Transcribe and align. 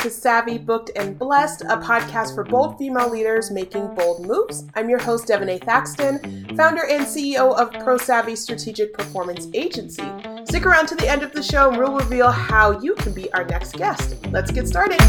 to 0.00 0.08
Savvy, 0.08 0.56
Booked, 0.56 0.90
and 0.96 1.18
Blessed, 1.18 1.60
a 1.60 1.76
podcast 1.76 2.34
for 2.34 2.42
bold 2.42 2.78
female 2.78 3.10
leaders 3.10 3.50
making 3.50 3.94
bold 3.94 4.26
moves. 4.26 4.64
I'm 4.74 4.88
your 4.88 4.98
host, 4.98 5.26
Devon 5.26 5.50
A. 5.50 5.58
Thaxton, 5.58 6.56
founder 6.56 6.86
and 6.86 7.04
CEO 7.04 7.54
of 7.54 7.70
Pro 7.84 7.98
Savvy 7.98 8.34
Strategic 8.34 8.94
Performance 8.94 9.48
Agency. 9.52 10.10
Stick 10.46 10.64
around 10.64 10.86
to 10.86 10.94
the 10.94 11.06
end 11.06 11.22
of 11.22 11.32
the 11.32 11.42
show 11.42 11.68
and 11.68 11.76
we'll 11.76 11.98
reveal 11.98 12.30
how 12.30 12.80
you 12.80 12.94
can 12.94 13.12
be 13.12 13.30
our 13.34 13.44
next 13.44 13.74
guest. 13.74 14.16
Let's 14.28 14.50
get 14.50 14.66
started. 14.66 15.00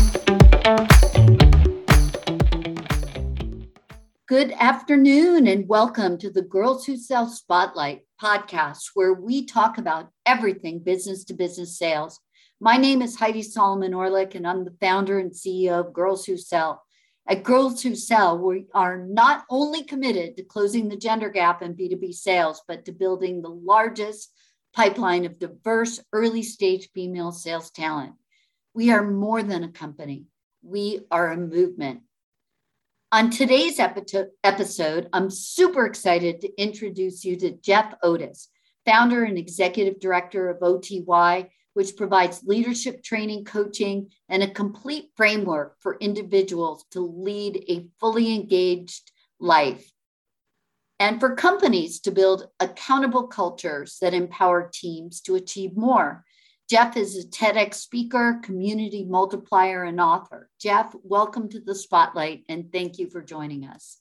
Good 4.27 4.51
afternoon, 4.59 5.47
and 5.47 5.69
welcome 5.69 6.17
to 6.17 6.29
the 6.29 6.41
Girls 6.41 6.85
Who 6.85 6.97
Sell 6.97 7.27
Spotlight 7.27 8.01
podcast, 8.21 8.91
where 8.93 9.13
we 9.13 9.45
talk 9.45 9.77
about 9.77 10.09
everything 10.25 10.79
business 10.79 11.23
to 11.25 11.33
business 11.33 11.77
sales. 11.77 12.19
My 12.63 12.77
name 12.77 13.01
is 13.01 13.15
Heidi 13.15 13.41
Solomon 13.41 13.93
Orlick, 13.93 14.35
and 14.35 14.47
I'm 14.47 14.63
the 14.65 14.75
founder 14.79 15.17
and 15.17 15.31
CEO 15.31 15.79
of 15.79 15.93
Girls 15.93 16.27
Who 16.27 16.37
Sell. 16.37 16.83
At 17.27 17.41
Girls 17.41 17.81
Who 17.81 17.95
Sell, 17.95 18.37
we 18.37 18.67
are 18.75 18.99
not 18.99 19.45
only 19.49 19.81
committed 19.83 20.37
to 20.37 20.43
closing 20.43 20.87
the 20.87 20.95
gender 20.95 21.31
gap 21.31 21.63
in 21.63 21.73
B2B 21.73 22.13
sales, 22.13 22.61
but 22.67 22.85
to 22.85 22.91
building 22.91 23.41
the 23.41 23.49
largest 23.49 24.31
pipeline 24.75 25.25
of 25.25 25.39
diverse 25.39 26.01
early 26.13 26.43
stage 26.43 26.91
female 26.93 27.31
sales 27.31 27.71
talent. 27.71 28.13
We 28.75 28.91
are 28.91 29.09
more 29.09 29.41
than 29.41 29.63
a 29.63 29.71
company, 29.71 30.25
we 30.61 30.99
are 31.09 31.31
a 31.31 31.37
movement. 31.37 32.01
On 33.11 33.31
today's 33.31 33.79
episode, 33.79 35.09
I'm 35.11 35.31
super 35.31 35.87
excited 35.87 36.41
to 36.41 36.61
introduce 36.61 37.25
you 37.25 37.37
to 37.37 37.53
Jeff 37.53 37.95
Otis, 38.03 38.49
founder 38.85 39.23
and 39.23 39.39
executive 39.39 39.99
director 39.99 40.47
of 40.47 40.61
OTY, 40.61 41.49
which 41.73 41.95
provides 41.95 42.43
leadership 42.43 43.03
training, 43.03 43.45
coaching, 43.45 44.11
and 44.29 44.43
a 44.43 44.49
complete 44.49 45.09
framework 45.15 45.75
for 45.79 45.97
individuals 45.99 46.85
to 46.91 46.99
lead 47.01 47.63
a 47.69 47.87
fully 47.99 48.35
engaged 48.35 49.11
life. 49.39 49.91
And 50.99 51.19
for 51.19 51.35
companies 51.35 51.99
to 52.01 52.11
build 52.11 52.47
accountable 52.59 53.27
cultures 53.27 53.97
that 54.01 54.13
empower 54.13 54.69
teams 54.71 55.21
to 55.21 55.35
achieve 55.35 55.75
more. 55.75 56.23
Jeff 56.69 56.95
is 56.95 57.17
a 57.17 57.27
TEDx 57.27 57.73
speaker, 57.73 58.39
community 58.43 59.03
multiplier, 59.03 59.83
and 59.83 59.99
author. 59.99 60.49
Jeff, 60.59 60.95
welcome 61.03 61.49
to 61.49 61.59
the 61.59 61.75
spotlight 61.75 62.43
and 62.47 62.71
thank 62.71 62.99
you 62.99 63.09
for 63.09 63.21
joining 63.21 63.65
us. 63.65 64.00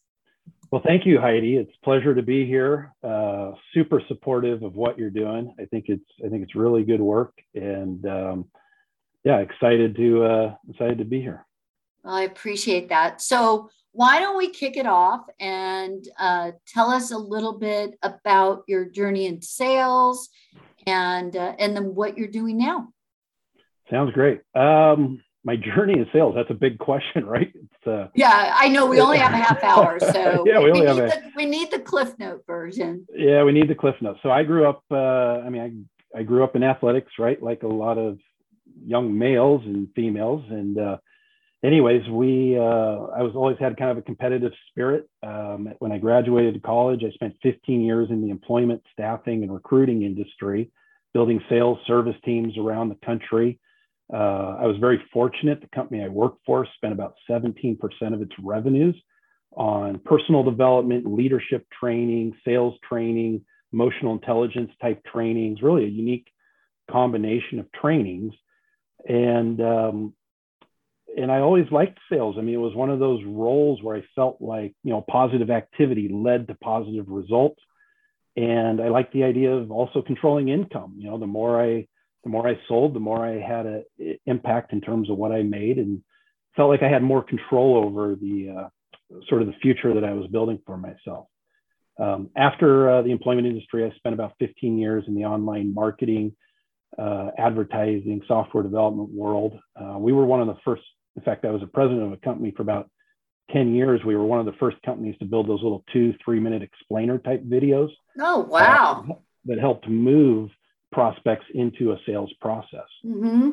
Well, 0.70 0.82
thank 0.86 1.04
you, 1.04 1.20
Heidi. 1.20 1.56
It's 1.56 1.72
a 1.82 1.84
pleasure 1.84 2.14
to 2.14 2.22
be 2.22 2.46
here. 2.46 2.94
Uh, 3.02 3.52
super 3.74 4.00
supportive 4.06 4.62
of 4.62 4.74
what 4.74 4.98
you're 4.98 5.10
doing. 5.10 5.52
I 5.58 5.64
think 5.64 5.86
it's 5.88 6.04
I 6.24 6.28
think 6.28 6.44
it's 6.44 6.54
really 6.54 6.84
good 6.84 7.00
work, 7.00 7.32
and 7.54 8.06
um, 8.06 8.44
yeah, 9.24 9.38
excited 9.38 9.96
to 9.96 10.24
uh, 10.24 10.54
excited 10.68 10.98
to 10.98 11.04
be 11.04 11.20
here. 11.20 11.44
Well, 12.04 12.14
I 12.14 12.22
appreciate 12.22 12.88
that. 12.90 13.20
So, 13.20 13.68
why 13.90 14.20
don't 14.20 14.38
we 14.38 14.50
kick 14.50 14.76
it 14.76 14.86
off 14.86 15.22
and 15.40 16.06
uh, 16.18 16.52
tell 16.68 16.90
us 16.90 17.10
a 17.10 17.18
little 17.18 17.58
bit 17.58 17.98
about 18.02 18.62
your 18.68 18.84
journey 18.84 19.26
in 19.26 19.42
sales 19.42 20.28
and 20.86 21.34
uh, 21.34 21.54
and 21.58 21.74
then 21.74 21.96
what 21.96 22.16
you're 22.16 22.28
doing 22.28 22.56
now. 22.56 22.92
Sounds 23.90 24.12
great. 24.12 24.40
Um, 24.54 25.20
my 25.42 25.56
journey 25.56 25.94
in 25.94 26.06
sales. 26.12 26.34
That's 26.36 26.50
a 26.50 26.54
big 26.54 26.78
question, 26.78 27.26
right? 27.26 27.52
Uh, 27.86 28.08
yeah, 28.14 28.54
I 28.56 28.68
know. 28.68 28.86
We 28.86 29.00
only 29.00 29.18
have 29.18 29.32
a 29.32 29.36
half 29.36 29.62
hour, 29.62 29.98
so 30.12 30.44
yeah, 30.46 30.58
we, 30.58 30.72
we 30.72 30.80
only 30.80 30.86
have 30.86 30.98
a, 30.98 31.08
the, 31.08 31.32
we 31.36 31.46
need 31.46 31.70
the 31.70 31.78
Cliff 31.78 32.18
Note 32.18 32.44
version. 32.46 33.06
Yeah, 33.14 33.42
we 33.44 33.52
need 33.52 33.68
the 33.68 33.74
Cliff 33.74 33.96
Note. 34.00 34.18
So 34.22 34.30
I 34.30 34.42
grew 34.42 34.68
up. 34.68 34.82
Uh, 34.90 34.96
I 35.44 35.48
mean, 35.48 35.86
I 36.14 36.20
I 36.20 36.22
grew 36.22 36.44
up 36.44 36.56
in 36.56 36.62
athletics, 36.62 37.12
right? 37.18 37.42
Like 37.42 37.62
a 37.62 37.68
lot 37.68 37.98
of 37.98 38.18
young 38.84 39.16
males 39.16 39.62
and 39.64 39.88
females, 39.94 40.44
and 40.50 40.78
uh, 40.78 40.96
anyways, 41.62 42.08
we 42.08 42.56
uh, 42.58 42.62
I 42.62 43.22
was 43.22 43.32
always 43.34 43.56
had 43.58 43.76
kind 43.76 43.90
of 43.90 43.98
a 43.98 44.02
competitive 44.02 44.52
spirit. 44.70 45.08
Um, 45.22 45.72
when 45.78 45.92
I 45.92 45.98
graduated 45.98 46.62
college, 46.62 47.02
I 47.04 47.10
spent 47.12 47.36
15 47.42 47.80
years 47.82 48.10
in 48.10 48.22
the 48.22 48.30
employment, 48.30 48.82
staffing, 48.92 49.42
and 49.42 49.52
recruiting 49.52 50.02
industry, 50.02 50.70
building 51.12 51.42
sales 51.48 51.78
service 51.86 52.16
teams 52.24 52.56
around 52.58 52.88
the 52.88 53.06
country. 53.06 53.58
Uh, 54.12 54.56
I 54.60 54.66
was 54.66 54.76
very 54.78 55.02
fortunate. 55.12 55.60
The 55.60 55.68
company 55.68 56.02
I 56.02 56.08
worked 56.08 56.44
for 56.44 56.66
spent 56.76 56.92
about 56.92 57.14
17% 57.28 57.78
of 58.12 58.22
its 58.22 58.32
revenues 58.42 58.96
on 59.52 60.00
personal 60.04 60.42
development, 60.42 61.06
leadership 61.06 61.66
training, 61.78 62.36
sales 62.44 62.74
training, 62.88 63.44
emotional 63.72 64.12
intelligence 64.12 64.72
type 64.80 65.02
trainings, 65.04 65.62
really 65.62 65.84
a 65.84 65.88
unique 65.88 66.28
combination 66.90 67.58
of 67.58 67.70
trainings. 67.72 68.34
And 69.08 69.60
um, 69.60 70.14
and 71.16 71.30
I 71.30 71.40
always 71.40 71.66
liked 71.70 71.98
sales. 72.10 72.36
I 72.38 72.42
mean, 72.42 72.54
it 72.54 72.58
was 72.58 72.74
one 72.74 72.90
of 72.90 72.98
those 72.98 73.22
roles 73.24 73.82
where 73.82 73.96
I 73.96 74.04
felt 74.14 74.40
like, 74.40 74.74
you 74.84 74.92
know, 74.92 75.04
positive 75.08 75.50
activity 75.50 76.08
led 76.08 76.48
to 76.48 76.54
positive 76.54 77.06
results. 77.08 77.60
And 78.36 78.80
I 78.80 78.88
liked 78.88 79.12
the 79.12 79.24
idea 79.24 79.52
of 79.52 79.70
also 79.70 80.02
controlling 80.02 80.48
income. 80.48 80.94
You 80.98 81.10
know, 81.10 81.18
the 81.18 81.26
more 81.26 81.60
I, 81.60 81.88
the 82.24 82.30
more 82.30 82.48
I 82.48 82.58
sold, 82.68 82.94
the 82.94 83.00
more 83.00 83.24
I 83.24 83.40
had 83.40 83.66
an 83.66 83.84
impact 84.26 84.72
in 84.72 84.80
terms 84.80 85.10
of 85.10 85.16
what 85.16 85.32
I 85.32 85.42
made 85.42 85.78
and 85.78 86.02
felt 86.56 86.70
like 86.70 86.82
I 86.82 86.88
had 86.88 87.02
more 87.02 87.22
control 87.22 87.76
over 87.76 88.14
the 88.14 88.50
uh, 88.50 89.20
sort 89.28 89.42
of 89.42 89.48
the 89.48 89.54
future 89.62 89.94
that 89.94 90.04
I 90.04 90.12
was 90.12 90.26
building 90.28 90.58
for 90.66 90.76
myself. 90.76 91.26
Um, 91.98 92.30
after 92.36 92.90
uh, 92.90 93.02
the 93.02 93.10
employment 93.10 93.46
industry, 93.46 93.84
I 93.84 93.94
spent 93.96 94.14
about 94.14 94.34
15 94.38 94.78
years 94.78 95.04
in 95.06 95.14
the 95.14 95.24
online 95.24 95.74
marketing, 95.74 96.34
uh, 96.98 97.30
advertising, 97.38 98.22
software 98.26 98.62
development 98.62 99.10
world. 99.10 99.58
Uh, 99.76 99.98
we 99.98 100.12
were 100.12 100.24
one 100.24 100.40
of 100.40 100.46
the 100.46 100.56
first 100.64 100.82
in 101.16 101.22
fact, 101.22 101.44
I 101.44 101.50
was 101.50 101.62
a 101.62 101.66
president 101.66 102.04
of 102.04 102.12
a 102.12 102.16
company 102.18 102.52
for 102.56 102.62
about 102.62 102.90
10 103.52 103.74
years. 103.74 104.00
We 104.04 104.16
were 104.16 104.24
one 104.24 104.40
of 104.40 104.46
the 104.46 104.58
first 104.58 104.76
companies 104.84 105.16
to 105.18 105.24
build 105.24 105.48
those 105.48 105.62
little 105.62 105.84
two, 105.92 106.14
three 106.24 106.40
minute 106.40 106.62
explainer 106.62 107.18
type 107.18 107.44
videos. 107.44 107.90
Oh, 108.18 108.40
wow. 108.40 109.22
That 109.46 109.58
helped 109.58 109.88
move 109.88 110.50
prospects 110.92 111.46
into 111.54 111.92
a 111.92 111.98
sales 112.06 112.32
process. 112.40 112.86
Mm-hmm. 113.04 113.50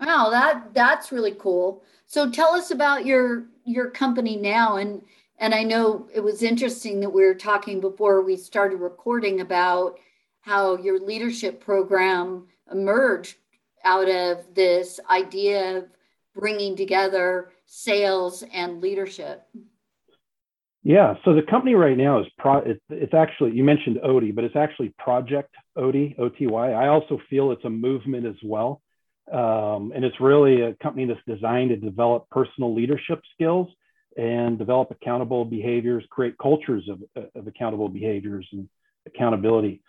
Wow, 0.00 0.30
that 0.30 0.74
that's 0.74 1.12
really 1.12 1.34
cool. 1.38 1.82
So 2.06 2.30
tell 2.30 2.54
us 2.54 2.70
about 2.70 3.06
your 3.06 3.46
your 3.64 3.90
company 3.90 4.36
now 4.36 4.76
and 4.76 5.02
and 5.38 5.54
I 5.54 5.62
know 5.62 6.08
it 6.14 6.20
was 6.20 6.42
interesting 6.42 7.00
that 7.00 7.10
we 7.10 7.24
were 7.24 7.34
talking 7.34 7.80
before 7.80 8.22
we 8.22 8.36
started 8.36 8.76
recording 8.76 9.40
about 9.40 9.98
how 10.40 10.76
your 10.76 11.00
leadership 11.00 11.60
program 11.60 12.46
emerged 12.70 13.36
out 13.84 14.08
of 14.08 14.54
this 14.54 15.00
idea 15.10 15.78
of 15.78 15.84
bringing 16.34 16.76
together 16.76 17.50
sales 17.66 18.44
and 18.52 18.80
leadership? 18.80 19.46
Yeah, 20.86 21.14
so 21.24 21.34
the 21.34 21.40
company 21.40 21.74
right 21.74 21.96
now 21.96 22.20
is 22.20 22.26
pro. 22.38 22.58
It's, 22.58 22.80
it's 22.90 23.14
actually 23.14 23.52
you 23.52 23.64
mentioned 23.64 23.98
OTY, 24.04 24.32
but 24.32 24.44
it's 24.44 24.54
actually 24.54 24.90
Project 24.98 25.54
OTY, 25.76 26.14
OTY. 26.18 26.74
I 26.74 26.88
also 26.88 27.18
feel 27.30 27.52
it's 27.52 27.64
a 27.64 27.70
movement 27.70 28.26
as 28.26 28.36
well, 28.44 28.82
um, 29.32 29.92
and 29.94 30.04
it's 30.04 30.20
really 30.20 30.60
a 30.60 30.74
company 30.74 31.06
that's 31.06 31.20
designed 31.26 31.70
to 31.70 31.76
develop 31.76 32.28
personal 32.28 32.74
leadership 32.74 33.22
skills 33.32 33.68
and 34.18 34.58
develop 34.58 34.90
accountable 34.90 35.46
behaviors, 35.46 36.04
create 36.10 36.36
cultures 36.36 36.86
of, 36.90 37.02
of 37.34 37.46
accountable 37.46 37.88
behaviors 37.88 38.46
and 38.52 38.68
accountability. 39.06 39.80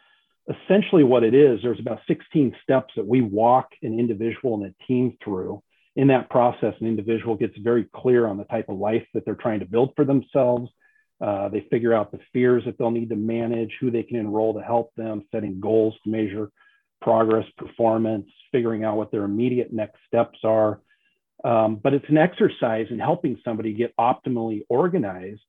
Essentially, 0.50 1.04
what 1.04 1.24
it 1.24 1.34
is, 1.34 1.60
there's 1.62 1.80
about 1.80 2.00
16 2.08 2.56
steps 2.64 2.94
that 2.96 3.06
we 3.06 3.20
walk 3.20 3.68
an 3.84 4.00
individual 4.00 4.56
and 4.56 4.66
a 4.68 4.86
team 4.86 5.18
through 5.22 5.62
in 5.96 6.08
that 6.08 6.30
process, 6.30 6.74
an 6.80 6.88
individual 6.88 7.36
gets 7.36 7.58
very 7.58 7.86
clear 7.96 8.28
on 8.28 8.38
the 8.38 8.44
type 8.46 8.68
of 8.70 8.78
life 8.78 9.06
that 9.14 9.24
they're 9.26 9.36
trying 9.36 9.62
to 9.62 9.66
build 9.66 9.94
for 9.96 10.04
themselves. 10.04 10.70
Uh, 11.22 11.48
they 11.50 11.66
figure 11.70 11.94
out 11.94 12.12
the 12.12 12.20
fears 12.34 12.64
that 12.66 12.78
they'll 12.78 12.92
need 12.92 13.09
to 13.09 13.16
manage, 13.16 13.72
who 13.80 13.90
they 13.90 14.03
can 14.03 14.18
enroll 14.18 14.53
to 14.53 14.62
help 14.62 14.94
them, 14.96 15.24
setting 15.31 15.59
goals 15.59 15.96
to 16.03 16.09
measure 16.09 16.52
progress, 17.02 17.46
performance, 17.58 18.28
figuring 18.52 18.84
out 18.84 18.97
what 18.97 19.12
their 19.12 19.23
immediate 19.23 19.72
next 19.72 19.97
steps 20.08 20.40
are. 20.44 20.82
Um, 21.44 21.76
but 21.76 21.94
it's 21.94 22.09
an 22.09 22.17
exercise 22.17 22.88
in 22.90 23.00
helping 23.00 23.40
somebody 23.46 23.73
get 23.73 23.96
optimally 23.97 24.62
organized 24.70 25.41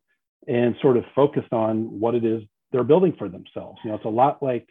and 0.47 0.77
sort 0.83 0.97
of 0.97 1.05
focused 1.15 1.53
on 1.53 2.01
what 2.01 2.15
it 2.15 2.25
is 2.25 2.43
they're 2.73 2.85
building 2.85 3.15
for 3.19 3.29
themselves. 3.29 3.79
You 3.83 3.91
know, 3.91 3.97
it's 3.97 4.05
a 4.05 4.09
lot 4.09 4.43
like 4.43 4.69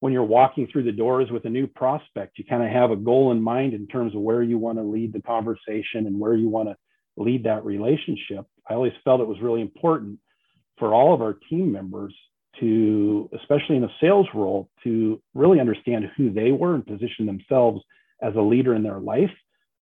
when 0.00 0.12
you're 0.12 0.24
walking 0.24 0.66
through 0.66 0.84
the 0.84 0.92
doors 0.92 1.30
with 1.30 1.44
a 1.44 1.50
new 1.50 1.66
prospect, 1.66 2.38
you 2.38 2.44
kind 2.44 2.62
of 2.62 2.70
have 2.70 2.90
a 2.90 2.96
goal 2.96 3.32
in 3.32 3.40
mind 3.40 3.74
in 3.74 3.86
terms 3.86 4.14
of 4.14 4.20
where 4.20 4.42
you 4.42 4.58
want 4.58 4.78
to 4.78 4.84
lead 4.84 5.12
the 5.12 5.22
conversation 5.22 6.06
and 6.06 6.18
where 6.18 6.34
you 6.34 6.48
want 6.48 6.68
to 6.68 6.76
lead 7.16 7.44
that 7.44 7.64
relationship. 7.64 8.46
I 8.70 8.74
always 8.74 8.92
felt 9.04 9.20
it 9.20 9.26
was 9.26 9.40
really 9.40 9.60
important 9.60 10.20
for 10.78 10.94
all 10.94 11.12
of 11.12 11.20
our 11.20 11.34
team 11.50 11.72
members 11.72 12.14
to, 12.60 13.28
especially 13.38 13.76
in 13.76 13.84
a 13.84 13.90
sales 14.00 14.28
role, 14.32 14.70
to 14.84 15.20
really 15.34 15.58
understand 15.60 16.10
who 16.16 16.32
they 16.32 16.52
were 16.52 16.76
and 16.76 16.86
position 16.86 17.26
themselves 17.26 17.82
as 18.22 18.34
a 18.36 18.40
leader 18.40 18.74
in 18.74 18.82
their 18.82 19.00
life. 19.00 19.32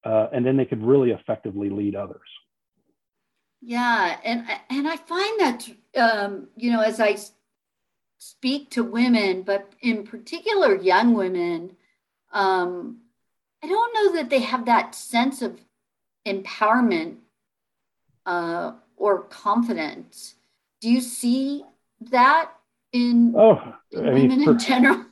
Uh, 0.04 0.28
and 0.34 0.46
then 0.46 0.58
they 0.58 0.66
could 0.66 0.84
really 0.84 1.12
effectively 1.12 1.70
lead 1.70 1.96
others. 1.96 2.28
Yeah, 3.62 4.18
and 4.26 4.46
and 4.70 4.86
I 4.90 4.98
find 4.98 5.40
that 5.40 5.70
um, 5.96 6.50
you 6.58 6.70
know 6.70 6.82
as 6.82 7.00
I 7.00 7.16
speak 8.18 8.70
to 8.72 8.84
women, 8.84 9.44
but 9.44 9.72
in 9.80 10.04
particular 10.04 10.76
young 10.76 11.14
women, 11.14 11.78
um, 12.34 12.98
I 13.64 13.68
don't 13.68 13.94
know 13.94 14.16
that 14.18 14.30
they 14.30 14.40
have 14.40 14.66
that 14.66 14.94
sense 14.94 15.42
of 15.42 15.62
empowerment 16.28 17.18
uh, 18.26 18.74
or 18.98 19.24
confident. 19.24 20.34
Do 20.82 20.90
you 20.90 21.02
see 21.02 21.64
that 22.12 22.52
in, 22.92 23.34
oh, 23.38 23.60
in 23.92 24.08
I 24.08 24.12
mean, 24.12 24.30
women 24.30 24.46
for, 24.46 24.52
in 24.52 24.60
general? 24.68 25.06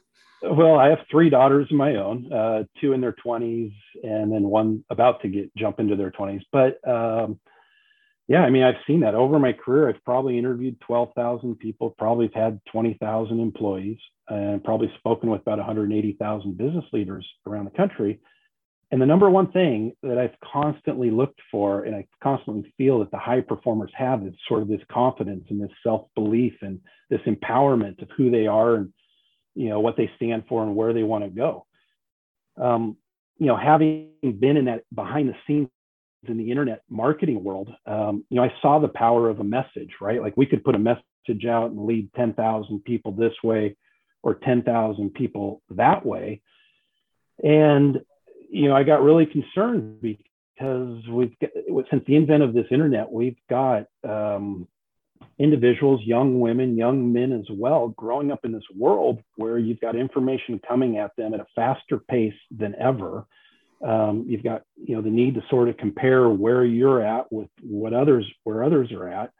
Well, 0.43 0.77
I 0.77 0.89
have 0.89 0.99
three 1.09 1.29
daughters 1.29 1.67
of 1.69 1.77
my 1.77 1.95
own, 1.95 2.31
uh, 2.33 2.63
two 2.79 2.93
in 2.93 3.01
their 3.01 3.15
20s, 3.25 3.73
and 4.03 4.31
then 4.31 4.43
one 4.43 4.83
about 4.89 5.21
to 5.21 5.29
get 5.29 5.55
jump 5.55 5.79
into 5.79 5.95
their 5.95 6.11
20s. 6.11 6.41
But 6.51 6.79
um, 6.87 7.39
yeah, 8.27 8.43
I 8.43 8.49
mean, 8.49 8.63
I've 8.63 8.81
seen 8.87 9.01
that 9.01 9.13
over 9.13 9.39
my 9.39 9.53
career. 9.53 9.89
I've 9.89 10.03
probably 10.05 10.37
interviewed 10.37 10.79
12,000 10.81 11.59
people, 11.59 11.93
probably 11.97 12.31
had 12.33 12.59
20,000 12.71 13.39
employees, 13.39 13.97
and 14.29 14.63
probably 14.63 14.91
spoken 14.97 15.29
with 15.29 15.41
about 15.41 15.57
180,000 15.57 16.57
business 16.57 16.85
leaders 16.93 17.27
around 17.45 17.65
the 17.65 17.71
country. 17.71 18.19
And 18.91 19.01
the 19.01 19.05
number 19.05 19.29
one 19.29 19.51
thing 19.51 19.93
that 20.03 20.17
I've 20.17 20.35
constantly 20.43 21.11
looked 21.11 21.39
for, 21.49 21.83
and 21.83 21.95
I 21.95 22.05
constantly 22.21 22.73
feel 22.77 22.99
that 22.99 23.11
the 23.11 23.17
high 23.17 23.39
performers 23.41 23.91
have, 23.95 24.25
is 24.25 24.33
sort 24.47 24.61
of 24.61 24.67
this 24.67 24.81
confidence 24.91 25.45
and 25.49 25.61
this 25.61 25.71
self 25.81 26.07
belief 26.13 26.53
and 26.61 26.79
this 27.09 27.21
empowerment 27.25 28.01
of 28.01 28.09
who 28.17 28.29
they 28.29 28.47
are 28.47 28.75
and 28.75 28.93
you 29.55 29.69
know 29.69 29.79
what 29.79 29.97
they 29.97 30.09
stand 30.15 30.43
for 30.47 30.63
and 30.63 30.75
where 30.75 30.93
they 30.93 31.03
want 31.03 31.23
to 31.23 31.29
go. 31.29 31.65
Um, 32.57 32.97
you 33.37 33.47
know 33.47 33.57
having 33.57 34.09
been 34.21 34.57
in 34.57 34.65
that 34.65 34.83
behind 34.93 35.29
the 35.29 35.35
scenes 35.47 35.69
in 36.27 36.37
the 36.37 36.51
internet 36.51 36.83
marketing 36.87 37.43
world 37.43 37.73
um, 37.87 38.23
you 38.29 38.35
know 38.35 38.43
i 38.43 38.53
saw 38.61 38.77
the 38.77 38.87
power 38.87 39.27
of 39.27 39.39
a 39.39 39.43
message 39.43 39.89
right? 40.01 40.21
Like 40.21 40.35
we 40.35 40.45
could 40.45 40.63
put 40.63 40.75
a 40.75 40.79
message 40.79 41.45
out 41.47 41.71
and 41.71 41.85
lead 41.85 42.09
10,000 42.15 42.83
people 42.83 43.11
this 43.11 43.33
way 43.43 43.77
or 44.23 44.35
10,000 44.35 45.13
people 45.13 45.61
that 45.69 46.05
way. 46.05 46.41
And 47.43 48.01
you 48.51 48.67
know 48.67 48.75
i 48.75 48.83
got 48.83 49.01
really 49.01 49.25
concerned 49.25 49.99
because 50.01 51.07
we've 51.09 51.37
got, 51.39 51.49
since 51.89 52.03
the 52.05 52.15
invent 52.15 52.43
of 52.43 52.53
this 52.53 52.67
internet 52.71 53.11
we've 53.11 53.37
got 53.49 53.85
um, 54.07 54.67
individuals, 55.39 56.01
young 56.03 56.39
women, 56.39 56.77
young 56.77 57.11
men 57.11 57.31
as 57.31 57.45
well, 57.49 57.89
growing 57.89 58.31
up 58.31 58.45
in 58.45 58.51
this 58.51 58.63
world 58.75 59.21
where 59.35 59.57
you've 59.57 59.79
got 59.79 59.95
information 59.95 60.59
coming 60.67 60.97
at 60.97 61.15
them 61.15 61.33
at 61.33 61.39
a 61.39 61.47
faster 61.55 61.97
pace 61.97 62.33
than 62.55 62.75
ever. 62.79 63.25
Um, 63.83 64.25
you've 64.27 64.43
got 64.43 64.61
you 64.75 64.95
know 64.95 65.01
the 65.01 65.09
need 65.09 65.35
to 65.35 65.43
sort 65.49 65.67
of 65.67 65.77
compare 65.77 66.29
where 66.29 66.63
you're 66.63 67.03
at 67.03 67.31
with 67.31 67.49
what 67.61 67.93
others 67.93 68.29
where 68.43 68.63
others 68.63 68.91
are 68.91 69.07
at. 69.07 69.31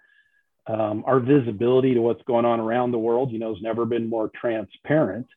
Um, 0.67 1.03
our 1.05 1.19
visibility 1.19 1.93
to 1.93 2.01
what's 2.01 2.23
going 2.23 2.45
on 2.45 2.59
around 2.59 2.91
the 2.91 2.99
world, 2.99 3.31
you 3.31 3.39
know, 3.39 3.53
has 3.53 3.61
never 3.61 3.85
been 3.85 4.09
more 4.09 4.31
transparent. 4.39 5.27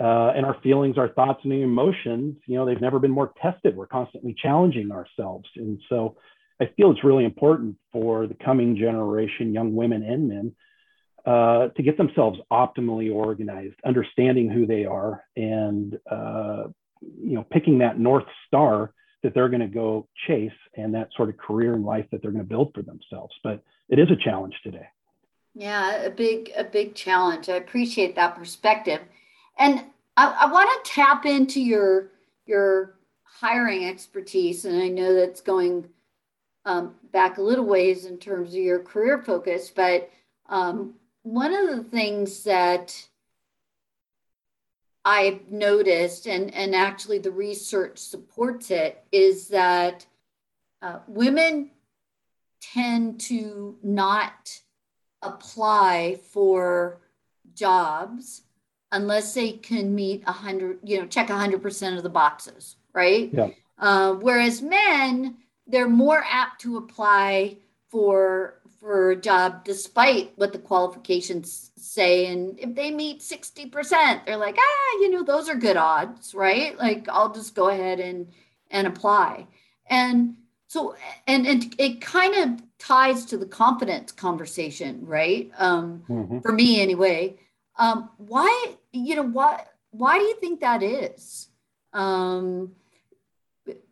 Uh, 0.00 0.32
and 0.34 0.46
our 0.46 0.56
feelings, 0.62 0.96
our 0.96 1.08
thoughts, 1.10 1.40
and 1.44 1.52
emotions, 1.52 2.36
you 2.46 2.56
know, 2.56 2.64
they've 2.64 2.80
never 2.80 2.98
been 2.98 3.10
more 3.10 3.32
tested. 3.42 3.76
We're 3.76 3.86
constantly 3.86 4.34
challenging 4.40 4.90
ourselves, 4.90 5.46
and 5.56 5.78
so 5.90 6.16
I 6.60 6.70
feel 6.76 6.90
it's 6.90 7.04
really 7.04 7.24
important 7.24 7.76
for 7.92 8.26
the 8.26 8.34
coming 8.34 8.76
generation, 8.76 9.52
young 9.52 9.74
women 9.74 10.02
and 10.02 10.28
men, 10.28 10.52
uh, 11.26 11.68
to 11.68 11.82
get 11.82 11.96
themselves 11.96 12.38
optimally 12.50 13.12
organized, 13.12 13.74
understanding 13.84 14.48
who 14.48 14.66
they 14.66 14.84
are, 14.84 15.22
and 15.36 15.98
uh, 16.10 16.64
you 17.00 17.34
know, 17.34 17.44
picking 17.50 17.78
that 17.78 17.98
north 17.98 18.24
star 18.46 18.92
that 19.22 19.34
they're 19.34 19.50
going 19.50 19.60
to 19.60 19.66
go 19.66 20.08
chase, 20.26 20.50
and 20.74 20.94
that 20.94 21.08
sort 21.14 21.28
of 21.28 21.36
career 21.36 21.74
in 21.74 21.84
life 21.84 22.06
that 22.10 22.22
they're 22.22 22.30
going 22.30 22.44
to 22.44 22.48
build 22.48 22.72
for 22.74 22.82
themselves. 22.82 23.34
But 23.42 23.62
it 23.90 23.98
is 23.98 24.10
a 24.10 24.16
challenge 24.16 24.54
today. 24.62 24.88
Yeah, 25.54 25.96
a 25.96 26.10
big, 26.10 26.50
a 26.56 26.64
big 26.64 26.94
challenge. 26.94 27.48
I 27.48 27.56
appreciate 27.56 28.14
that 28.16 28.36
perspective, 28.36 29.00
and 29.60 29.84
I, 30.16 30.26
I 30.40 30.50
want 30.50 30.84
to 30.84 30.90
tap 30.90 31.26
into 31.26 31.60
your 31.60 32.10
your 32.46 32.98
hiring 33.22 33.84
expertise, 33.84 34.64
and 34.64 34.82
I 34.82 34.88
know 34.88 35.14
that's 35.14 35.40
going 35.40 35.88
um, 36.64 36.94
back 37.12 37.38
a 37.38 37.42
little 37.42 37.64
ways 37.64 38.06
in 38.06 38.18
terms 38.18 38.50
of 38.50 38.60
your 38.60 38.80
career 38.80 39.22
focus, 39.22 39.70
but 39.70 40.10
um, 40.48 40.94
one 41.22 41.54
of 41.54 41.68
the 41.76 41.84
things 41.84 42.42
that 42.44 43.06
I've 45.04 45.50
noticed, 45.50 46.26
and, 46.26 46.52
and 46.52 46.74
actually 46.74 47.18
the 47.18 47.30
research 47.30 47.98
supports 47.98 48.70
it, 48.70 49.02
is 49.12 49.48
that 49.48 50.04
uh, 50.82 50.98
women 51.06 51.70
tend 52.60 53.20
to 53.20 53.78
not 53.82 54.60
apply 55.22 56.18
for 56.30 57.00
jobs 57.54 58.42
unless 58.92 59.34
they 59.34 59.52
can 59.52 59.94
meet 59.94 60.24
100, 60.24 60.80
you 60.84 60.98
know, 60.98 61.06
check 61.06 61.28
100% 61.28 61.96
of 61.96 62.02
the 62.02 62.08
boxes, 62.08 62.76
right? 62.92 63.30
Yeah. 63.32 63.50
Uh, 63.78 64.14
whereas 64.14 64.62
men, 64.62 65.36
they're 65.66 65.88
more 65.88 66.24
apt 66.28 66.60
to 66.62 66.76
apply 66.76 67.56
for 67.88 68.60
for 68.80 69.10
a 69.10 69.16
job 69.16 69.62
despite 69.62 70.32
what 70.36 70.52
the 70.52 70.58
qualifications 70.58 71.70
say 71.76 72.26
and 72.26 72.58
if 72.58 72.74
they 72.74 72.90
meet 72.90 73.20
60% 73.20 74.24
they're 74.24 74.36
like 74.38 74.56
ah 74.58 74.98
you 75.00 75.10
know 75.10 75.22
those 75.22 75.50
are 75.50 75.54
good 75.54 75.76
odds 75.76 76.34
right 76.34 76.78
like 76.78 77.06
i'll 77.10 77.32
just 77.32 77.54
go 77.54 77.68
ahead 77.68 78.00
and 78.00 78.28
and 78.70 78.86
apply 78.86 79.46
and 79.86 80.34
so 80.66 80.96
and 81.26 81.46
and 81.46 81.74
it 81.78 82.00
kind 82.00 82.34
of 82.36 82.62
ties 82.78 83.26
to 83.26 83.36
the 83.36 83.44
confidence 83.44 84.12
conversation 84.12 85.04
right 85.04 85.50
um 85.58 86.02
mm-hmm. 86.08 86.38
for 86.40 86.52
me 86.52 86.80
anyway 86.80 87.36
um 87.80 88.10
why 88.18 88.74
you 88.92 89.16
know 89.16 89.22
why 89.22 89.64
why 89.90 90.18
do 90.18 90.24
you 90.24 90.36
think 90.36 90.60
that 90.60 90.84
is 90.84 91.48
um 91.92 92.70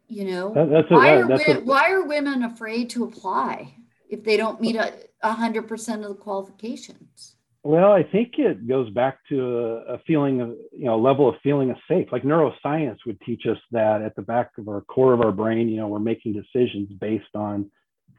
you 0.09 0.25
know, 0.25 0.55
that, 0.55 0.71
that's 0.71 0.91
why, 0.91 1.09
a, 1.09 1.21
are 1.21 1.27
women, 1.27 1.57
a, 1.57 1.61
why 1.61 1.93
are 1.93 2.07
women 2.07 2.43
afraid 2.43 2.91
to 2.91 3.05
apply 3.05 3.75
if 4.09 4.25
they 4.25 4.37
don't 4.37 4.61
meet 4.61 4.77
a 4.77 5.33
hundred 5.33 5.69
percent 5.69 6.03
of 6.03 6.09
the 6.09 6.15
qualifications? 6.15 7.37
Well, 7.63 7.93
I 7.93 8.03
think 8.03 8.35
it 8.39 8.67
goes 8.67 8.89
back 8.91 9.19
to 9.29 9.59
a, 9.59 9.95
a, 9.95 9.99
feeling 10.07 10.41
of, 10.41 10.51
you 10.73 10.87
know, 10.87 10.95
a 10.95 11.03
level 11.03 11.29
of 11.29 11.35
feeling 11.43 11.71
of 11.71 11.77
safe. 11.87 12.09
Like 12.11 12.23
neuroscience 12.23 12.99
would 13.05 13.21
teach 13.21 13.45
us 13.47 13.59
that 13.73 14.01
at 14.01 14.17
the 14.17 14.23
back 14.23 14.53
of 14.57 14.69
our 14.69 14.81
core 14.81 15.13
of 15.13 15.21
our 15.21 15.33
brain, 15.33 15.69
you 15.69 15.77
know, 15.77 15.89
we're 15.89 15.99
making 15.99 16.33
decisions 16.33 16.89
based 16.99 17.35
on 17.35 17.71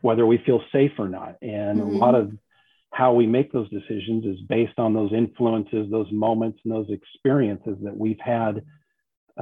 whether 0.02 0.26
we 0.28 0.38
feel 0.46 0.62
safe 0.72 0.92
or 1.00 1.10
not. 1.10 1.38
And 1.42 1.80
mm-hmm. 1.80 1.96
a 1.96 1.98
lot 1.98 2.14
of 2.14 2.32
how 3.00 3.10
we 3.14 3.26
make 3.38 3.50
those 3.52 3.70
decisions 3.80 4.22
is 4.26 4.40
based 4.58 4.78
on 4.78 4.90
those 4.94 5.12
influences, 5.24 5.84
those 5.90 6.12
moments, 6.28 6.58
and 6.64 6.74
those 6.78 6.90
experiences 7.00 7.78
that 7.86 7.96
we've 8.04 8.24
had 8.38 8.54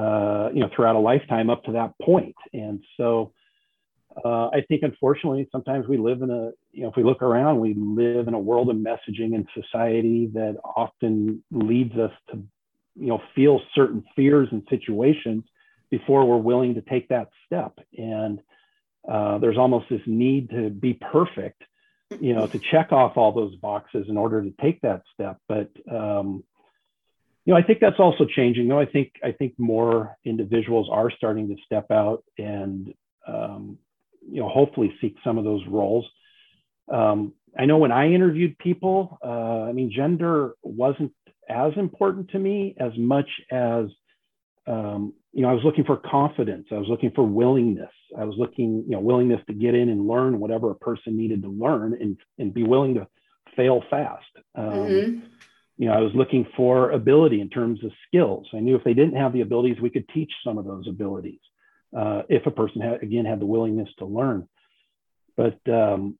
uh, 0.03 0.49
you 0.53 0.61
know, 0.61 0.69
throughout 0.73 0.95
a 0.95 0.99
lifetime 1.11 1.49
up 1.49 1.63
to 1.63 1.71
that 1.71 1.91
point. 2.09 2.35
And 2.53 2.77
so 2.97 3.33
uh, 4.23 4.47
I 4.57 4.59
think, 4.67 4.83
unfortunately, 4.83 5.47
sometimes 5.51 5.87
we 5.87 5.97
live 5.97 6.21
in 6.21 6.29
a, 6.29 6.51
you 6.71 6.83
know, 6.83 6.89
if 6.89 6.95
we 6.95 7.03
look 7.03 7.23
around, 7.23 7.59
we 7.59 7.73
live 7.73 8.27
in 8.27 8.35
a 8.35 8.39
world 8.49 8.69
of 8.69 8.75
messaging 8.75 9.31
and 9.37 9.47
society 9.59 10.29
that 10.33 10.55
often 10.63 11.43
leads 11.51 11.95
us 11.97 12.11
to, 12.29 12.35
you 12.95 13.07
know, 13.07 13.21
feel 13.35 13.59
certain 13.73 14.03
fears 14.15 14.47
and 14.51 14.61
situations 14.69 15.43
before 15.89 16.25
we're 16.25 16.37
willing 16.51 16.75
to 16.75 16.81
take 16.81 17.07
that 17.09 17.29
step. 17.45 17.73
And 17.97 18.39
uh, 19.11 19.39
there's 19.39 19.57
almost 19.57 19.85
this 19.89 20.01
need 20.05 20.51
to 20.51 20.69
be 20.69 20.93
perfect, 20.93 21.63
you 22.19 22.33
know, 22.33 22.47
to 22.47 22.59
check 22.71 22.91
off 22.91 23.17
all 23.17 23.31
those 23.31 23.55
boxes 23.55 24.05
in 24.09 24.17
order 24.17 24.41
to 24.41 24.53
take 24.61 24.81
that 24.81 25.03
step. 25.13 25.37
But 25.47 25.69
um, 25.91 26.43
you 27.45 27.53
know, 27.53 27.59
I 27.59 27.63
think 27.63 27.79
that's 27.79 27.99
also 27.99 28.25
changing. 28.25 28.67
Though 28.67 28.79
I 28.79 28.85
think 28.85 29.13
I 29.23 29.31
think 29.31 29.53
more 29.57 30.17
individuals 30.25 30.89
are 30.91 31.09
starting 31.11 31.47
to 31.49 31.55
step 31.65 31.91
out 31.91 32.23
and 32.37 32.93
um, 33.27 33.77
you 34.29 34.41
know 34.41 34.49
hopefully 34.49 34.93
seek 35.01 35.15
some 35.23 35.37
of 35.37 35.43
those 35.43 35.65
roles. 35.67 36.05
Um, 36.91 37.33
I 37.57 37.65
know 37.65 37.77
when 37.77 37.91
I 37.91 38.11
interviewed 38.11 38.57
people, 38.57 39.17
uh, 39.23 39.63
I 39.63 39.71
mean, 39.73 39.91
gender 39.93 40.53
wasn't 40.61 41.13
as 41.49 41.73
important 41.75 42.29
to 42.31 42.39
me 42.39 42.75
as 42.79 42.91
much 42.97 43.29
as 43.51 43.85
um, 44.67 45.13
you 45.33 45.41
know 45.41 45.49
I 45.49 45.53
was 45.53 45.63
looking 45.63 45.85
for 45.85 45.97
confidence. 45.97 46.67
I 46.71 46.75
was 46.75 46.87
looking 46.87 47.11
for 47.11 47.23
willingness. 47.23 47.91
I 48.17 48.25
was 48.25 48.35
looking 48.37 48.83
you 48.87 48.91
know 48.91 48.99
willingness 48.99 49.41
to 49.47 49.53
get 49.53 49.75
in 49.75 49.89
and 49.89 50.07
learn 50.07 50.39
whatever 50.39 50.71
a 50.71 50.75
person 50.75 51.17
needed 51.17 51.41
to 51.43 51.49
learn 51.49 51.93
and 51.99 52.17
and 52.37 52.53
be 52.53 52.63
willing 52.63 52.95
to 52.95 53.07
fail 53.55 53.83
fast. 53.89 54.25
Um, 54.55 54.71
mm-hmm 54.71 55.27
you 55.77 55.87
know, 55.87 55.93
I 55.93 56.01
was 56.01 56.11
looking 56.15 56.47
for 56.55 56.91
ability 56.91 57.39
in 57.39 57.49
terms 57.49 57.83
of 57.83 57.91
skills. 58.07 58.47
I 58.53 58.59
knew 58.59 58.75
if 58.75 58.83
they 58.83 58.95
didn't 58.95 59.15
have 59.15 59.31
the 59.31 59.41
abilities, 59.41 59.79
we 59.79 59.91
could 59.91 60.09
teach 60.09 60.31
some 60.43 60.57
of 60.57 60.65
those 60.65 60.87
abilities 60.87 61.39
uh, 61.95 62.23
if 62.29 62.45
a 62.47 62.51
person 62.51 62.81
had, 62.81 63.03
again, 63.03 63.25
had 63.25 63.39
the 63.39 63.45
willingness 63.45 63.89
to 63.99 64.05
learn. 64.05 64.47
But, 65.35 65.59
um, 65.71 66.17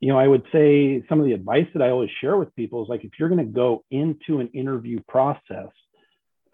you 0.00 0.08
know, 0.08 0.18
I 0.18 0.26
would 0.26 0.44
say 0.52 1.04
some 1.06 1.20
of 1.20 1.26
the 1.26 1.34
advice 1.34 1.66
that 1.74 1.82
I 1.82 1.90
always 1.90 2.08
share 2.22 2.38
with 2.38 2.54
people 2.56 2.82
is 2.82 2.88
like, 2.88 3.04
if 3.04 3.10
you're 3.18 3.28
going 3.28 3.46
to 3.46 3.52
go 3.52 3.84
into 3.90 4.40
an 4.40 4.48
interview 4.54 5.00
process 5.06 5.68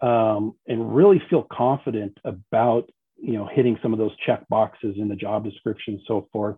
um, 0.01 0.53
and 0.67 0.95
really 0.95 1.21
feel 1.29 1.45
confident 1.51 2.17
about, 2.23 2.89
you 3.17 3.33
know, 3.33 3.47
hitting 3.51 3.77
some 3.81 3.93
of 3.93 3.99
those 3.99 4.15
check 4.25 4.47
boxes 4.47 4.95
in 4.97 5.07
the 5.07 5.15
job 5.15 5.43
description 5.43 5.95
and 5.95 6.03
so 6.07 6.27
forth, 6.31 6.57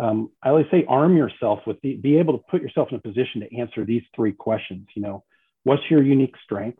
um, 0.00 0.30
I 0.42 0.50
always 0.50 0.66
say 0.70 0.84
arm 0.88 1.16
yourself 1.16 1.60
with 1.66 1.80
the, 1.82 1.96
be 1.96 2.18
able 2.18 2.38
to 2.38 2.44
put 2.50 2.62
yourself 2.62 2.88
in 2.90 2.96
a 2.96 3.00
position 3.00 3.40
to 3.40 3.56
answer 3.56 3.84
these 3.84 4.02
three 4.14 4.32
questions. 4.32 4.86
You 4.94 5.02
know, 5.02 5.24
what's 5.64 5.82
your 5.90 6.02
unique 6.02 6.34
strength? 6.44 6.78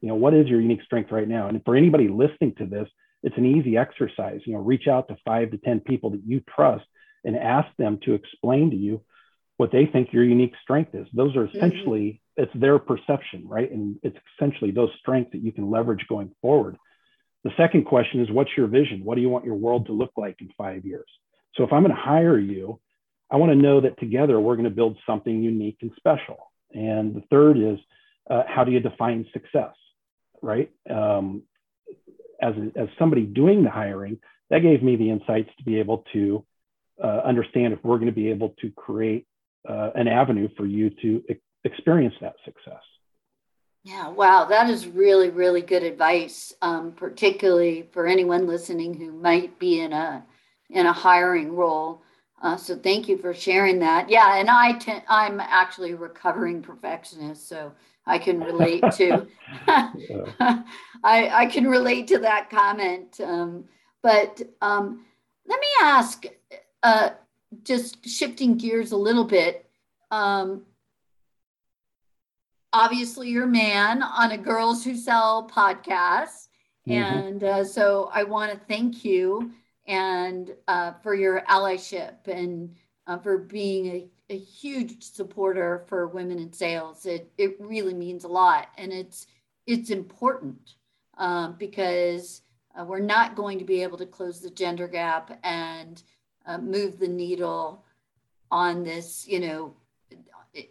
You 0.00 0.08
know, 0.08 0.16
what 0.16 0.34
is 0.34 0.48
your 0.48 0.60
unique 0.60 0.82
strength 0.82 1.12
right 1.12 1.28
now? 1.28 1.48
And 1.48 1.62
for 1.64 1.76
anybody 1.76 2.08
listening 2.08 2.54
to 2.56 2.66
this, 2.66 2.88
it's 3.22 3.36
an 3.36 3.46
easy 3.46 3.76
exercise. 3.76 4.40
You 4.44 4.54
know, 4.54 4.60
reach 4.60 4.88
out 4.88 5.08
to 5.08 5.16
five 5.24 5.52
to 5.52 5.58
10 5.58 5.80
people 5.80 6.10
that 6.10 6.22
you 6.26 6.42
trust 6.54 6.84
and 7.24 7.36
ask 7.36 7.68
them 7.78 8.00
to 8.04 8.14
explain 8.14 8.70
to 8.70 8.76
you 8.76 9.02
what 9.62 9.70
they 9.70 9.86
think 9.86 10.12
your 10.12 10.24
unique 10.24 10.54
strength 10.60 10.92
is. 10.92 11.06
Those 11.12 11.36
are 11.36 11.46
mm-hmm. 11.46 11.56
essentially, 11.56 12.20
mm-hmm. 12.36 12.42
it's 12.42 12.52
their 12.60 12.80
perception, 12.80 13.44
right? 13.46 13.70
And 13.70 13.96
it's 14.02 14.16
essentially 14.34 14.72
those 14.72 14.90
strengths 14.98 15.30
that 15.30 15.38
you 15.40 15.52
can 15.52 15.70
leverage 15.70 16.04
going 16.08 16.32
forward. 16.42 16.76
The 17.44 17.52
second 17.56 17.84
question 17.84 18.20
is, 18.20 18.28
what's 18.28 18.50
your 18.56 18.66
vision? 18.66 19.04
What 19.04 19.14
do 19.14 19.20
you 19.20 19.28
want 19.28 19.44
your 19.44 19.54
world 19.54 19.86
to 19.86 19.92
look 19.92 20.10
like 20.16 20.38
in 20.40 20.48
five 20.58 20.84
years? 20.84 21.06
So 21.54 21.62
if 21.62 21.72
I'm 21.72 21.84
going 21.84 21.94
to 21.94 22.02
hire 22.02 22.40
you, 22.40 22.80
I 23.30 23.36
want 23.36 23.52
to 23.52 23.56
know 23.56 23.80
that 23.82 24.00
together 24.00 24.40
we're 24.40 24.56
going 24.56 24.64
to 24.64 24.70
build 24.74 24.98
something 25.06 25.44
unique 25.44 25.78
and 25.82 25.92
special. 25.96 26.50
And 26.72 27.14
the 27.14 27.22
third 27.30 27.56
is, 27.56 27.78
uh, 28.28 28.42
how 28.48 28.64
do 28.64 28.72
you 28.72 28.80
define 28.80 29.26
success, 29.32 29.74
right? 30.42 30.72
Um, 30.90 31.44
as, 32.40 32.54
a, 32.56 32.80
as 32.80 32.88
somebody 32.98 33.22
doing 33.22 33.62
the 33.62 33.70
hiring, 33.70 34.18
that 34.50 34.62
gave 34.62 34.82
me 34.82 34.96
the 34.96 35.08
insights 35.08 35.50
to 35.58 35.62
be 35.62 35.78
able 35.78 36.04
to 36.14 36.44
uh, 37.02 37.20
understand 37.24 37.74
if 37.74 37.78
we're 37.84 37.98
going 37.98 38.06
to 38.06 38.20
be 38.24 38.30
able 38.30 38.56
to 38.60 38.72
create 38.72 39.26
uh, 39.68 39.90
an 39.94 40.08
avenue 40.08 40.48
for 40.56 40.66
you 40.66 40.90
to 40.90 41.22
e- 41.30 41.40
experience 41.64 42.14
that 42.20 42.34
success. 42.44 42.82
Yeah, 43.84 44.08
wow, 44.08 44.44
that 44.44 44.70
is 44.70 44.86
really, 44.86 45.30
really 45.30 45.60
good 45.60 45.82
advice, 45.82 46.52
um, 46.62 46.92
particularly 46.92 47.88
for 47.92 48.06
anyone 48.06 48.46
listening 48.46 48.94
who 48.94 49.10
might 49.12 49.58
be 49.58 49.80
in 49.80 49.92
a 49.92 50.24
in 50.70 50.86
a 50.86 50.92
hiring 50.92 51.54
role. 51.54 52.02
Uh, 52.40 52.56
so 52.56 52.76
thank 52.76 53.08
you 53.08 53.18
for 53.18 53.34
sharing 53.34 53.80
that. 53.80 54.08
Yeah, 54.08 54.36
and 54.36 54.48
I 54.48 54.72
t- 54.72 55.02
I'm 55.08 55.40
actually 55.40 55.92
a 55.92 55.96
recovering 55.96 56.62
perfectionist, 56.62 57.48
so 57.48 57.72
I 58.06 58.18
can 58.18 58.40
relate 58.40 58.84
to 58.92 59.26
I 60.40 60.64
I 61.04 61.46
can 61.46 61.66
relate 61.66 62.06
to 62.08 62.18
that 62.18 62.50
comment. 62.50 63.20
Um, 63.20 63.64
but 64.02 64.40
um, 64.60 65.04
let 65.46 65.60
me 65.60 65.66
ask, 65.82 66.24
uh, 66.82 67.10
just 67.64 68.06
shifting 68.08 68.56
gears 68.56 68.92
a 68.92 68.96
little 68.96 69.24
bit. 69.24 69.68
Um, 70.10 70.62
obviously, 72.72 73.28
you're 73.28 73.44
a 73.44 73.48
man 73.48 74.02
on 74.02 74.32
a 74.32 74.38
Girls 74.38 74.84
Who 74.84 74.96
Sell 74.96 75.48
podcast. 75.48 76.48
Mm-hmm. 76.88 76.92
And 76.92 77.44
uh, 77.44 77.64
so 77.64 78.10
I 78.12 78.24
want 78.24 78.52
to 78.52 78.58
thank 78.66 79.04
you 79.04 79.52
and 79.86 80.54
uh, 80.68 80.92
for 81.02 81.14
your 81.14 81.42
allyship 81.42 82.26
and 82.26 82.74
uh, 83.06 83.18
for 83.18 83.38
being 83.38 83.86
a, 83.86 84.08
a, 84.30 84.38
huge 84.38 85.02
supporter 85.02 85.84
for 85.88 86.06
women 86.06 86.38
in 86.38 86.52
sales. 86.52 87.04
It, 87.04 87.32
it 87.36 87.56
really 87.58 87.94
means 87.94 88.22
a 88.22 88.28
lot. 88.28 88.68
And 88.78 88.92
it's, 88.92 89.26
it's 89.66 89.90
important 89.90 90.74
um, 91.18 91.56
because 91.58 92.42
uh, 92.78 92.84
we're 92.84 93.00
not 93.00 93.34
going 93.34 93.58
to 93.58 93.64
be 93.64 93.82
able 93.82 93.98
to 93.98 94.06
close 94.06 94.40
the 94.40 94.50
gender 94.50 94.86
gap 94.86 95.38
and 95.42 96.02
uh, 96.46 96.58
move 96.58 96.98
the 96.98 97.08
needle 97.08 97.84
on 98.50 98.84
this, 98.84 99.26
you 99.26 99.40
know, 99.40 99.74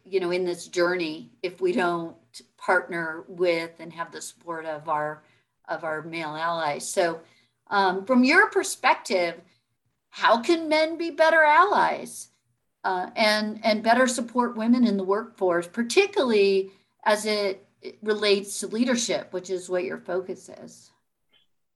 you 0.06 0.20
know, 0.20 0.32
in 0.32 0.46
this 0.46 0.68
journey 0.68 1.32
if 1.42 1.60
we 1.60 1.72
don't 1.72 2.16
partner 2.58 3.24
with 3.28 3.72
and 3.80 3.92
have 3.92 4.12
the 4.12 4.22
support 4.22 4.66
of 4.66 4.88
our 4.88 5.24
of 5.68 5.84
our 5.84 6.02
male 6.04 6.36
allies. 6.36 6.88
So, 6.88 7.22
um, 7.68 8.06
from 8.06 8.24
your 8.24 8.50
perspective, 8.50 9.42
how 10.10 10.42
can 10.42 10.70
men 10.70 10.98
be 10.98 11.10
better 11.10 11.44
allies 11.44 12.30
uh, 12.84 13.10
and 13.16 13.60
and 13.64 13.82
better 13.84 14.08
support 14.08 14.56
women 14.58 14.86
in 14.86 14.98
the 14.98 15.04
workforce, 15.04 15.68
particularly 15.68 16.72
as 17.04 17.26
it 17.26 17.66
relates 18.04 18.60
to 18.60 18.68
leadership, 18.68 19.34
which 19.34 19.50
is 19.50 19.70
what 19.70 19.84
your 19.84 19.98
focus 19.98 20.50
is? 20.64 20.91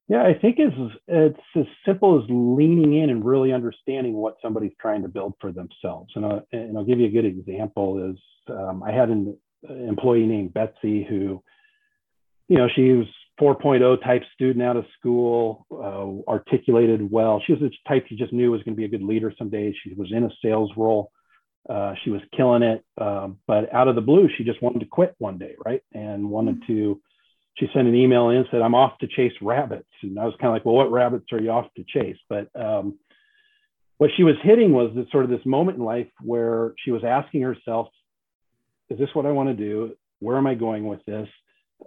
Yeah, 0.08 0.22
I 0.22 0.34
think 0.38 0.56
it's 0.58 0.94
it's 1.08 1.40
as 1.56 1.66
simple 1.84 2.22
as 2.22 2.24
leaning 2.28 3.02
in 3.02 3.10
and 3.10 3.24
really 3.24 3.52
understanding 3.52 4.14
what 4.14 4.36
somebody's 4.40 4.74
trying 4.80 5.02
to 5.02 5.08
build 5.08 5.34
for 5.40 5.50
themselves. 5.50 6.12
And, 6.14 6.24
I'll, 6.24 6.46
and 6.52 6.78
I'll 6.78 6.84
give 6.84 7.00
you 7.00 7.06
a 7.06 7.10
good 7.10 7.24
example. 7.24 8.10
Is 8.10 8.18
um, 8.48 8.84
I 8.84 8.92
had 8.92 9.08
an 9.08 9.36
employee 9.68 10.26
named 10.26 10.54
Betsy 10.54 11.04
who, 11.08 11.42
you 12.48 12.56
know, 12.56 12.68
she 12.76 12.92
was 12.92 13.06
4.0 13.40 14.02
type 14.02 14.22
student 14.34 14.64
out 14.64 14.76
of 14.76 14.84
school, 14.98 15.66
uh, 15.72 16.30
articulated 16.30 17.10
well. 17.10 17.42
She 17.44 17.52
was 17.52 17.60
the 17.60 17.70
type 17.88 18.06
you 18.08 18.16
just 18.16 18.32
knew 18.32 18.52
was 18.52 18.62
going 18.62 18.74
to 18.74 18.78
be 18.78 18.84
a 18.84 18.88
good 18.88 19.02
leader 19.02 19.32
someday. 19.36 19.74
She 19.82 19.92
was 19.94 20.12
in 20.12 20.24
a 20.24 20.30
sales 20.42 20.70
role. 20.76 21.10
Uh, 21.68 21.94
she 22.04 22.10
was 22.10 22.20
killing 22.36 22.62
it, 22.62 22.84
um, 22.96 23.38
but 23.48 23.72
out 23.74 23.88
of 23.88 23.96
the 23.96 24.00
blue, 24.00 24.28
she 24.38 24.44
just 24.44 24.62
wanted 24.62 24.78
to 24.78 24.86
quit 24.86 25.16
one 25.18 25.36
day, 25.36 25.56
right? 25.64 25.82
And 25.92 26.30
wanted 26.30 26.62
mm-hmm. 26.62 26.72
to 26.72 27.00
she 27.58 27.68
sent 27.72 27.88
an 27.88 27.94
email 27.94 28.28
in 28.28 28.38
and 28.38 28.46
said, 28.50 28.60
I'm 28.60 28.74
off 28.74 28.98
to 28.98 29.06
chase 29.06 29.32
rabbits. 29.40 29.88
And 30.02 30.18
I 30.18 30.24
was 30.24 30.34
kind 30.40 30.48
of 30.48 30.52
like, 30.52 30.64
well, 30.64 30.74
what 30.74 30.92
rabbits 30.92 31.26
are 31.32 31.40
you 31.40 31.50
off 31.50 31.66
to 31.76 31.84
chase? 31.84 32.18
But 32.28 32.48
um, 32.54 32.98
what 33.98 34.10
she 34.16 34.24
was 34.24 34.36
hitting 34.42 34.72
was 34.72 34.92
this 34.94 35.06
sort 35.10 35.24
of 35.24 35.30
this 35.30 35.44
moment 35.46 35.78
in 35.78 35.84
life 35.84 36.08
where 36.22 36.74
she 36.84 36.90
was 36.90 37.02
asking 37.02 37.42
herself, 37.42 37.88
is 38.90 38.98
this 38.98 39.08
what 39.14 39.26
I 39.26 39.32
want 39.32 39.48
to 39.48 39.54
do? 39.54 39.96
Where 40.20 40.36
am 40.36 40.46
I 40.46 40.54
going 40.54 40.86
with 40.86 41.04
this? 41.06 41.28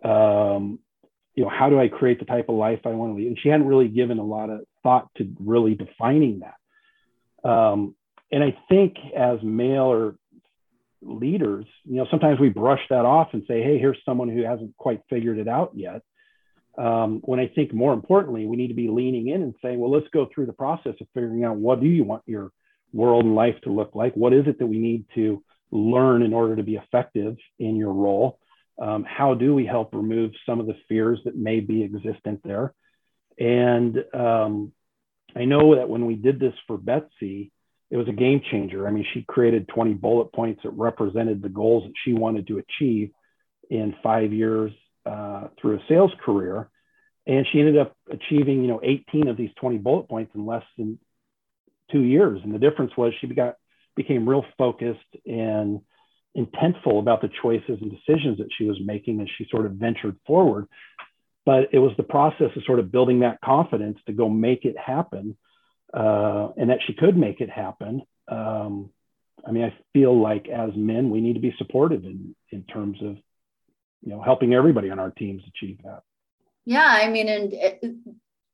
Um, 0.03 0.79
you 1.35 1.43
know, 1.43 1.49
how 1.49 1.69
do 1.69 1.79
I 1.79 1.88
create 1.88 2.19
the 2.19 2.25
type 2.25 2.49
of 2.49 2.55
life 2.55 2.79
I 2.85 2.89
want 2.89 3.13
to 3.13 3.15
lead? 3.15 3.27
And 3.27 3.39
she 3.41 3.49
hadn't 3.49 3.67
really 3.67 3.88
given 3.88 4.17
a 4.17 4.23
lot 4.23 4.49
of 4.49 4.61
thought 4.81 5.07
to 5.17 5.31
really 5.39 5.75
defining 5.75 6.41
that. 6.41 7.47
Um, 7.47 7.95
and 8.31 8.43
I 8.43 8.57
think 8.69 8.95
as 9.15 9.39
male 9.43 9.91
or 9.91 10.15
leaders, 11.01 11.65
you 11.86 11.96
know, 11.96 12.08
sometimes 12.12 12.39
we 12.39 12.50
brush 12.50 12.82
that 12.89 13.06
off 13.06 13.29
and 13.34 13.44
say, 13.48 13.62
hey, 13.62 13.77
here's 13.79 13.98
someone 14.06 14.29
who 14.29 14.44
hasn't 14.44 14.75
quite 14.77 15.01
figured 15.10 15.38
it 15.38 15.48
out 15.48 15.72
yet. 15.74 16.01
Um, 16.77 17.20
when 17.24 17.39
I 17.39 17.48
think 17.48 17.74
more 17.74 17.94
importantly, 17.94 18.46
we 18.46 18.58
need 18.58 18.70
to 18.70 18.74
be 18.74 18.89
leaning 18.89 19.27
in 19.27 19.41
and 19.41 19.56
saying, 19.62 19.79
well, 19.79 19.91
let's 19.91 20.08
go 20.13 20.27
through 20.34 20.46
the 20.46 20.53
process 20.53 20.96
of 21.01 21.08
figuring 21.13 21.44
out 21.44 21.58
what 21.58 21.82
do 21.82 21.88
you 21.88 22.03
want 22.03 22.24
your 22.25 22.51
world 22.94 23.25
and 23.25 23.36
life 23.36 23.56
to 23.63 23.72
look 23.72 23.96
like? 23.96 24.13
What 24.13 24.34
is 24.34 24.48
it 24.48 24.60
that 24.60 24.68
we 24.68 24.79
need 24.79 25.06
to 25.15 25.44
learn 25.72 26.22
in 26.22 26.34
order 26.34 26.56
to 26.56 26.63
be 26.63 26.75
effective 26.75 27.38
in 27.60 27.75
your 27.75 27.94
role? 27.94 28.39
Um, 28.82 29.03
how 29.03 29.34
do 29.34 29.53
we 29.53 29.65
help 29.65 29.94
remove 29.94 30.32
some 30.46 30.60
of 30.60 30.68
the 30.68 30.77
fears 30.88 31.20
that 31.25 31.36
may 31.36 31.60
be 31.60 31.84
existent 31.84 32.41
there? 32.44 32.74
And 33.38 33.98
um, 34.13 34.72
I 35.36 35.46
know 35.46 35.75
that 35.75 35.89
when 35.89 36.06
we 36.06 36.15
did 36.15 36.39
this 36.39 36.53
for 36.65 36.77
Betsy, 36.77 37.51
it 37.91 37.98
was 37.98 38.08
a 38.08 38.13
game 38.13 38.41
changer. 38.51 38.88
I 38.88 38.91
mean, 38.91 39.05
she 39.13 39.24
created 39.24 39.67
20 39.67 39.93
bullet 39.93 40.31
points 40.31 40.62
that 40.63 40.72
represented 40.72 41.41
the 41.41 41.50
goals 41.50 41.86
that 41.86 41.93
she 42.03 42.13
wanted 42.13 42.48
to 42.48 42.60
achieve 42.60 43.12
in 43.69 43.96
five 44.03 44.31
years 44.31 44.72
uh, 45.05 45.48
through 45.60 45.77
a 45.77 45.84
sales 45.88 46.12
career. 46.24 46.69
And 47.25 47.46
she 47.51 47.60
ended 47.60 47.77
up 47.77 47.96
achieving, 48.10 48.62
you 48.62 48.67
know, 48.67 48.79
18 48.84 49.27
of 49.27 49.38
these 49.38 49.51
20 49.60 49.77
bullet 49.79 50.08
points 50.08 50.31
in 50.36 50.46
less 50.46 50.63
than 50.77 51.00
two 51.91 52.01
years. 52.01 52.41
And 52.43 52.53
the 52.53 52.60
difference 52.60 52.91
was 52.96 53.13
she 53.19 53.27
got, 53.27 53.55
became 53.96 54.27
real 54.27 54.46
focused 54.58 55.00
and 55.25 55.81
intentful 56.38 57.00
about 57.00 57.22
the 57.22 57.29
choices 57.41 57.79
and 57.81 57.91
decisions 57.91 58.38
that 58.38 58.50
she 58.55 58.65
was 58.65 58.77
making 58.84 59.19
as 59.22 59.27
she 59.38 59.48
sort 59.50 59.65
of 59.65 59.74
ventured 59.74 60.15
forward. 60.27 60.67
But 61.46 61.69
it 61.74 61.79
was 61.79 61.91
the 61.98 62.03
process 62.03 62.51
of 62.55 62.63
sort 62.65 62.79
of 62.79 62.91
building 62.91 63.22
that 63.22 63.41
confidence 63.41 63.98
to 64.05 64.13
go 64.13 64.29
make 64.29 64.65
it 64.65 64.77
happen 64.77 65.36
uh, 65.93 66.50
and 66.58 66.69
that 66.69 66.79
she 66.86 66.93
could 66.93 67.17
make 67.17 67.41
it 67.41 67.50
happen. 67.50 68.01
Um, 68.27 68.91
I 69.46 69.51
mean, 69.51 69.63
I 69.63 69.74
feel 69.93 70.19
like 70.19 70.48
as 70.48 70.72
men, 70.75 71.10
we 71.10 71.22
need 71.22 71.34
to 71.34 71.39
be 71.39 71.55
supportive 71.58 72.03
in, 72.03 72.36
in 72.51 72.63
terms 72.63 72.98
of, 73.01 73.17
you 74.01 74.12
know, 74.12 74.22
helping 74.22 74.53
everybody 74.53 74.89
on 74.89 75.00
our 75.00 75.12
teams 75.12 75.43
achieve 75.48 75.79
that. 75.84 76.01
Yeah, 76.65 76.88
I 76.88 77.10
mean, 77.10 77.27
and 77.29 77.53
it, 77.53 77.84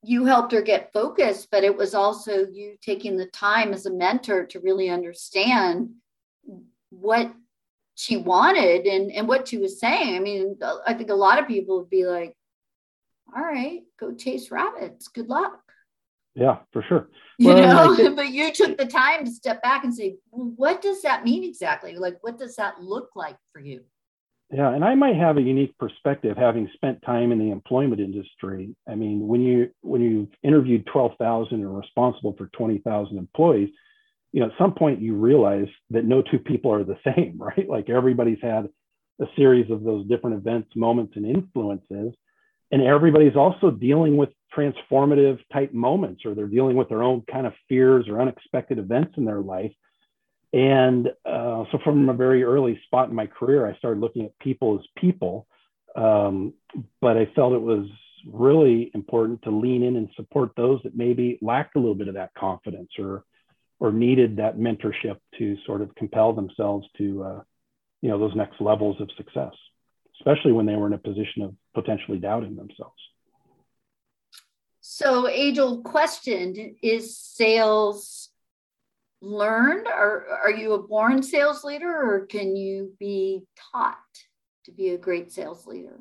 you 0.03 0.25
helped 0.25 0.51
her 0.53 0.61
get 0.61 0.93
focused, 0.93 1.49
but 1.51 1.63
it 1.63 1.75
was 1.75 1.93
also 1.93 2.45
you 2.47 2.77
taking 2.81 3.17
the 3.17 3.25
time 3.25 3.73
as 3.73 3.85
a 3.85 3.91
mentor 3.91 4.45
to 4.45 4.59
really 4.59 4.89
understand 4.89 5.89
what 6.91 7.33
she 7.95 8.17
wanted 8.17 8.85
and, 8.85 9.11
and 9.11 9.27
what 9.27 9.47
she 9.47 9.57
was 9.57 9.79
saying. 9.79 10.15
I 10.15 10.19
mean, 10.19 10.57
I 10.85 10.93
think 10.93 11.09
a 11.09 11.15
lot 11.15 11.39
of 11.39 11.47
people 11.47 11.79
would 11.79 11.89
be 11.89 12.05
like, 12.05 12.35
all 13.35 13.43
right, 13.43 13.81
go 13.99 14.13
chase 14.13 14.51
rabbits. 14.51 15.07
Good 15.07 15.27
luck 15.27 15.59
yeah, 16.35 16.57
for 16.71 16.83
sure. 16.87 17.07
You 17.37 17.53
well, 17.53 17.95
know, 17.95 18.15
but 18.15 18.29
you 18.29 18.51
took 18.51 18.77
the 18.77 18.85
time 18.85 19.25
to 19.25 19.31
step 19.31 19.61
back 19.61 19.83
and 19.83 19.93
say, 19.93 20.17
well, 20.31 20.53
what 20.55 20.81
does 20.81 21.01
that 21.01 21.23
mean 21.23 21.43
exactly? 21.43 21.95
Like, 21.95 22.17
what 22.21 22.37
does 22.37 22.55
that 22.55 22.81
look 22.81 23.09
like 23.15 23.37
for 23.51 23.59
you? 23.59 23.81
Yeah, 24.51 24.73
and 24.73 24.85
I 24.85 24.93
might 24.95 25.15
have 25.15 25.37
a 25.37 25.41
unique 25.41 25.75
perspective 25.77 26.37
having 26.37 26.69
spent 26.75 27.01
time 27.01 27.31
in 27.31 27.39
the 27.39 27.49
employment 27.49 27.99
industry. 27.99 28.75
I 28.87 28.95
mean, 28.95 29.27
when 29.27 29.41
you 29.41 29.71
when 29.81 30.01
you've 30.01 30.29
interviewed 30.43 30.85
12,000 30.85 31.53
and 31.53 31.77
responsible 31.77 32.35
for 32.37 32.47
20,000 32.55 33.17
employees, 33.17 33.69
you 34.31 34.41
know, 34.41 34.47
at 34.47 34.57
some 34.57 34.73
point 34.73 35.01
you 35.01 35.15
realize 35.15 35.67
that 35.89 36.05
no 36.05 36.21
two 36.21 36.37
people 36.37 36.71
are 36.71 36.83
the 36.83 36.97
same, 37.15 37.37
right? 37.39 37.67
Like 37.67 37.89
everybody's 37.89 38.41
had 38.41 38.69
a 39.19 39.25
series 39.35 39.71
of 39.71 39.83
those 39.83 40.07
different 40.07 40.37
events, 40.37 40.69
moments, 40.75 41.13
and 41.15 41.25
influences 41.25 42.13
and 42.71 42.81
everybody's 42.81 43.35
also 43.35 43.71
dealing 43.71 44.17
with 44.17 44.29
transformative 44.55 45.39
type 45.51 45.73
moments 45.73 46.25
or 46.25 46.33
they're 46.33 46.47
dealing 46.47 46.75
with 46.75 46.89
their 46.89 47.03
own 47.03 47.23
kind 47.31 47.45
of 47.45 47.53
fears 47.67 48.07
or 48.07 48.21
unexpected 48.21 48.79
events 48.79 49.13
in 49.17 49.25
their 49.25 49.41
life. 49.41 49.71
And 50.53 51.07
uh, 51.25 51.65
so 51.71 51.79
from 51.83 52.07
a 52.09 52.13
very 52.13 52.43
early 52.43 52.79
spot 52.85 53.09
in 53.09 53.15
my 53.15 53.27
career 53.27 53.67
i 53.67 53.77
started 53.77 53.99
looking 53.99 54.25
at 54.25 54.37
people 54.39 54.79
as 54.79 54.85
people. 55.01 55.47
Um, 55.95 56.53
but 57.01 57.17
I 57.17 57.27
felt 57.35 57.53
it 57.53 57.61
was 57.61 57.87
really 58.31 58.91
important 58.93 59.41
to 59.43 59.51
lean 59.51 59.83
in 59.83 59.95
and 59.95 60.09
support 60.15 60.51
those 60.57 60.81
that 60.83 60.95
maybe 60.95 61.37
lacked 61.41 61.75
a 61.75 61.79
little 61.79 61.95
bit 61.95 62.07
of 62.07 62.15
that 62.15 62.33
confidence 62.33 62.89
or 62.97 63.23
or 63.79 63.91
needed 63.91 64.37
that 64.37 64.57
mentorship 64.57 65.17
to 65.37 65.57
sort 65.65 65.81
of 65.81 65.93
compel 65.95 66.33
themselves 66.33 66.87
to 66.97 67.23
uh, 67.23 67.41
you 68.01 68.09
know 68.09 68.17
those 68.17 68.35
next 68.35 68.59
levels 68.59 68.99
of 68.99 69.09
success 69.15 69.53
especially 70.19 70.51
when 70.51 70.65
they 70.65 70.75
were 70.75 70.87
in 70.87 70.93
a 70.93 70.97
position 70.97 71.43
of 71.43 71.53
potentially 71.73 72.17
doubting 72.17 72.55
themselves 72.55 72.99
so 74.87 75.27
age 75.27 75.57
old 75.57 75.83
question 75.83 76.75
is 76.83 77.17
sales 77.17 78.29
learned 79.19 79.87
or 79.87 80.27
are 80.43 80.51
you 80.51 80.73
a 80.73 80.83
born 80.83 81.23
sales 81.23 81.63
leader 81.63 81.89
or 81.89 82.27
can 82.27 82.55
you 82.55 82.93
be 82.99 83.43
taught 83.71 83.97
to 84.63 84.71
be 84.71 84.89
a 84.89 84.97
great 84.97 85.31
sales 85.31 85.65
leader 85.65 85.99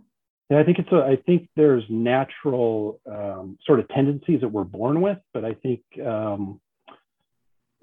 yeah, 0.50 0.60
I 0.60 0.64
think 0.64 0.78
it's 0.78 0.92
a, 0.92 0.96
I 0.96 1.16
think 1.24 1.48
there's 1.56 1.84
natural 1.88 3.00
um, 3.10 3.56
sort 3.64 3.80
of 3.80 3.88
tendencies 3.88 4.42
that 4.42 4.48
we're 4.48 4.64
born 4.64 5.00
with, 5.00 5.16
but 5.32 5.42
I 5.42 5.54
think 5.54 5.80
um, 6.04 6.60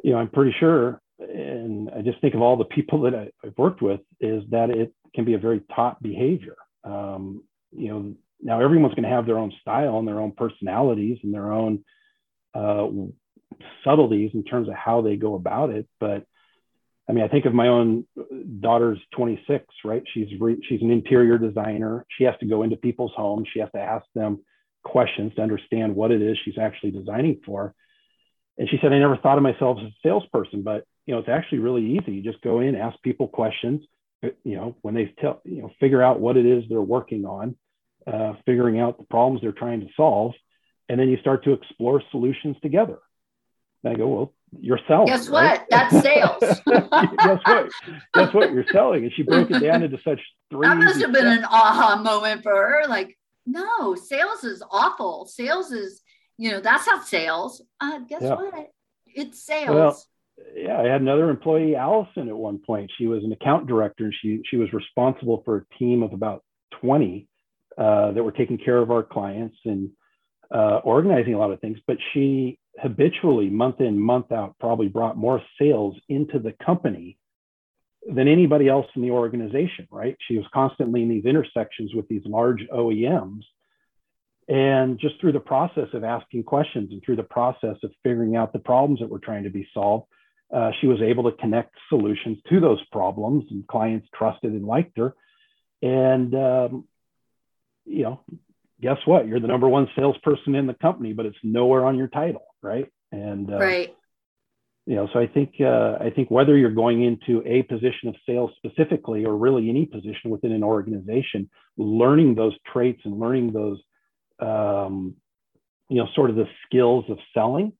you 0.03 0.11
know 0.11 0.19
I'm 0.19 0.29
pretty 0.29 0.55
sure, 0.59 1.01
and 1.17 1.89
I 1.89 2.01
just 2.01 2.21
think 2.21 2.35
of 2.35 2.41
all 2.43 2.57
the 2.57 2.65
people 2.65 3.01
that 3.01 3.15
I, 3.15 3.31
have 3.43 3.57
worked 3.57 3.81
with, 3.81 4.01
is 4.19 4.43
that 4.51 4.69
it 4.69 4.93
can 5.15 5.25
be 5.25 5.33
a 5.33 5.39
very 5.39 5.61
taught 5.75 6.03
behavior. 6.03 6.55
Um, 6.83 7.43
you 7.71 7.89
know, 7.89 8.13
now 8.41 8.61
everyone's 8.61 8.93
going 8.93 9.03
to 9.03 9.09
have 9.09 9.25
their 9.25 9.37
own 9.37 9.51
style 9.61 9.99
and 9.99 10.07
their 10.07 10.19
own 10.19 10.31
personalities 10.31 11.19
and 11.23 11.33
their 11.33 11.51
own 11.51 11.83
uh, 12.53 12.87
subtleties 13.83 14.31
in 14.33 14.43
terms 14.43 14.67
of 14.67 14.75
how 14.75 15.01
they 15.01 15.15
go 15.15 15.35
about 15.35 15.69
it, 15.69 15.87
but 15.99 16.25
I 17.09 17.13
mean, 17.13 17.25
I 17.25 17.27
think 17.27 17.45
of 17.45 17.53
my 17.53 17.67
own 17.67 18.05
daughter's 18.61 18.99
26, 19.17 19.65
right? 19.83 20.03
She's 20.13 20.29
re- 20.39 20.61
she's 20.69 20.81
an 20.81 20.91
interior 20.91 21.37
designer. 21.37 22.05
She 22.17 22.23
has 22.23 22.35
to 22.39 22.45
go 22.45 22.63
into 22.63 22.77
people's 22.77 23.11
homes. 23.15 23.49
She 23.51 23.59
has 23.59 23.69
to 23.73 23.81
ask 23.81 24.05
them 24.15 24.39
questions 24.83 25.33
to 25.35 25.41
understand 25.41 25.93
what 25.93 26.11
it 26.11 26.21
is 26.21 26.37
she's 26.43 26.57
actually 26.57 26.91
designing 26.91 27.41
for. 27.45 27.73
And 28.57 28.69
she 28.69 28.77
said, 28.81 28.93
I 28.93 28.99
never 28.99 29.17
thought 29.17 29.37
of 29.37 29.43
myself 29.43 29.79
as 29.81 29.87
a 29.87 29.95
salesperson, 30.03 30.61
but 30.61 30.85
you 31.05 31.13
know, 31.13 31.19
it's 31.19 31.29
actually 31.29 31.59
really 31.59 31.97
easy. 31.97 32.13
You 32.13 32.21
just 32.21 32.41
go 32.43 32.61
in, 32.61 32.75
ask 32.75 33.01
people 33.01 33.27
questions. 33.27 33.83
You 34.21 34.55
know, 34.55 34.77
when 34.81 34.93
they 34.93 35.13
tell, 35.19 35.41
you 35.43 35.63
know, 35.63 35.71
figure 35.79 36.01
out 36.01 36.19
what 36.19 36.37
it 36.37 36.45
is 36.45 36.63
they're 36.69 36.79
working 36.79 37.25
on, 37.25 37.57
uh, 38.07 38.33
figuring 38.45 38.79
out 38.79 38.97
the 38.97 39.05
problems 39.05 39.41
they're 39.41 39.51
trying 39.51 39.81
to 39.81 39.87
solve, 39.95 40.33
and 40.89 40.99
then 40.99 41.09
you 41.09 41.17
start 41.17 41.43
to 41.45 41.53
explore 41.53 42.01
solutions 42.11 42.57
together. 42.61 42.99
And 43.83 43.93
I 43.93 43.97
go, 43.97 44.07
well, 44.07 44.33
you're 44.59 44.79
selling. 44.87 45.07
Guess 45.07 45.29
right? 45.29 45.59
what? 45.59 45.67
That's 45.69 46.01
sales. 46.01 46.41
Guess 46.67 47.39
what? 47.45 47.69
Guess 48.13 48.33
what? 48.33 48.51
You're 48.51 48.65
selling. 48.71 49.03
And 49.03 49.13
she 49.15 49.23
broke 49.23 49.49
it 49.49 49.59
down 49.59 49.83
into 49.83 49.97
such 50.03 50.19
three. 50.49 50.67
That 50.67 50.77
must 50.77 51.01
have 51.01 51.13
been 51.13 51.21
steps. 51.21 51.39
an 51.39 51.45
aha 51.45 52.01
moment 52.03 52.43
for 52.43 52.51
her. 52.51 52.83
Like, 52.87 53.17
no, 53.45 53.95
sales 53.95 54.43
is 54.43 54.61
awful. 54.69 55.25
Sales 55.25 55.71
is, 55.71 56.01
you 56.37 56.51
know, 56.51 56.59
that's 56.59 56.85
not 56.85 57.07
sales. 57.07 57.61
Uh, 57.79 57.99
guess 57.99 58.21
yeah. 58.21 58.35
what? 58.35 58.71
It's 59.07 59.43
sales. 59.43 59.69
Well, 59.69 60.03
yeah, 60.55 60.79
I 60.79 60.83
had 60.83 61.01
another 61.01 61.29
employee, 61.29 61.75
Allison, 61.75 62.27
at 62.27 62.35
one 62.35 62.59
point. 62.59 62.91
She 62.97 63.07
was 63.07 63.23
an 63.23 63.31
account 63.31 63.67
director 63.67 64.05
and 64.05 64.13
she 64.21 64.41
she 64.49 64.57
was 64.57 64.71
responsible 64.73 65.43
for 65.45 65.57
a 65.57 65.77
team 65.77 66.03
of 66.03 66.13
about 66.13 66.43
20 66.81 67.27
uh, 67.77 68.11
that 68.11 68.23
were 68.23 68.31
taking 68.31 68.57
care 68.57 68.77
of 68.77 68.91
our 68.91 69.03
clients 69.03 69.57
and 69.65 69.89
uh, 70.53 70.79
organizing 70.83 71.33
a 71.33 71.39
lot 71.39 71.51
of 71.51 71.59
things. 71.61 71.77
But 71.87 71.97
she 72.13 72.59
habitually, 72.79 73.49
month 73.49 73.81
in, 73.81 73.99
month 73.99 74.31
out, 74.31 74.55
probably 74.59 74.87
brought 74.87 75.17
more 75.17 75.41
sales 75.59 75.95
into 76.09 76.39
the 76.39 76.53
company 76.65 77.17
than 78.07 78.27
anybody 78.27 78.67
else 78.67 78.87
in 78.95 79.01
the 79.01 79.11
organization, 79.11 79.87
right? 79.91 80.17
She 80.27 80.37
was 80.37 80.45
constantly 80.53 81.03
in 81.03 81.09
these 81.09 81.25
intersections 81.25 81.93
with 81.93 82.07
these 82.07 82.23
large 82.25 82.61
OEMs. 82.73 83.43
And 84.47 84.99
just 84.99 85.19
through 85.21 85.33
the 85.33 85.39
process 85.39 85.87
of 85.93 86.03
asking 86.03 86.43
questions 86.43 86.91
and 86.91 87.01
through 87.03 87.17
the 87.17 87.23
process 87.23 87.77
of 87.83 87.91
figuring 88.03 88.35
out 88.35 88.53
the 88.53 88.59
problems 88.59 88.99
that 88.99 89.09
were 89.09 89.19
trying 89.19 89.43
to 89.43 89.49
be 89.49 89.67
solved, 89.73 90.07
uh, 90.53 90.71
she 90.81 90.87
was 90.87 91.01
able 91.01 91.29
to 91.29 91.37
connect 91.37 91.75
solutions 91.89 92.37
to 92.49 92.59
those 92.59 92.83
problems, 92.91 93.45
and 93.51 93.65
clients 93.67 94.07
trusted 94.13 94.51
and 94.51 94.65
liked 94.65 94.97
her. 94.97 95.15
And 95.81 96.35
um, 96.35 96.85
you 97.85 98.03
know, 98.03 98.21
guess 98.81 98.97
what? 99.05 99.27
You're 99.27 99.39
the 99.39 99.47
number 99.47 99.69
one 99.69 99.87
salesperson 99.95 100.55
in 100.55 100.67
the 100.67 100.73
company, 100.73 101.13
but 101.13 101.25
it's 101.25 101.37
nowhere 101.43 101.85
on 101.85 101.97
your 101.97 102.07
title, 102.07 102.45
right? 102.61 102.87
And 103.11 103.51
uh, 103.51 103.57
right. 103.57 103.95
You 104.87 104.95
know, 104.95 105.07
so 105.13 105.19
I 105.19 105.27
think 105.27 105.53
uh, 105.61 105.97
I 106.01 106.09
think 106.09 106.31
whether 106.31 106.57
you're 106.57 106.71
going 106.71 107.03
into 107.03 107.43
a 107.45 107.61
position 107.63 108.09
of 108.09 108.15
sales 108.25 108.51
specifically, 108.57 109.25
or 109.25 109.37
really 109.37 109.69
any 109.69 109.85
position 109.85 110.31
within 110.31 110.51
an 110.51 110.63
organization, 110.63 111.49
learning 111.77 112.33
those 112.35 112.55
traits 112.73 113.01
and 113.05 113.19
learning 113.19 113.53
those, 113.53 113.79
um, 114.39 115.15
you 115.87 115.97
know, 115.97 116.07
sort 116.15 116.31
of 116.31 116.35
the 116.35 116.47
skills 116.65 117.05
of 117.09 117.19
selling, 117.33 117.73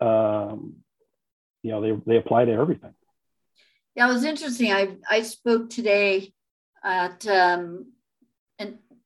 um, 0.00 0.74
you 1.62 1.70
know, 1.70 1.80
they 1.80 1.92
they 2.04 2.16
apply 2.16 2.46
to 2.46 2.52
everything. 2.52 2.94
Yeah, 3.94 4.10
it 4.10 4.12
was 4.12 4.24
interesting. 4.24 4.72
I 4.72 4.96
I 5.08 5.22
spoke 5.22 5.70
today 5.70 6.32
at 6.82 7.26
um, 7.28 7.92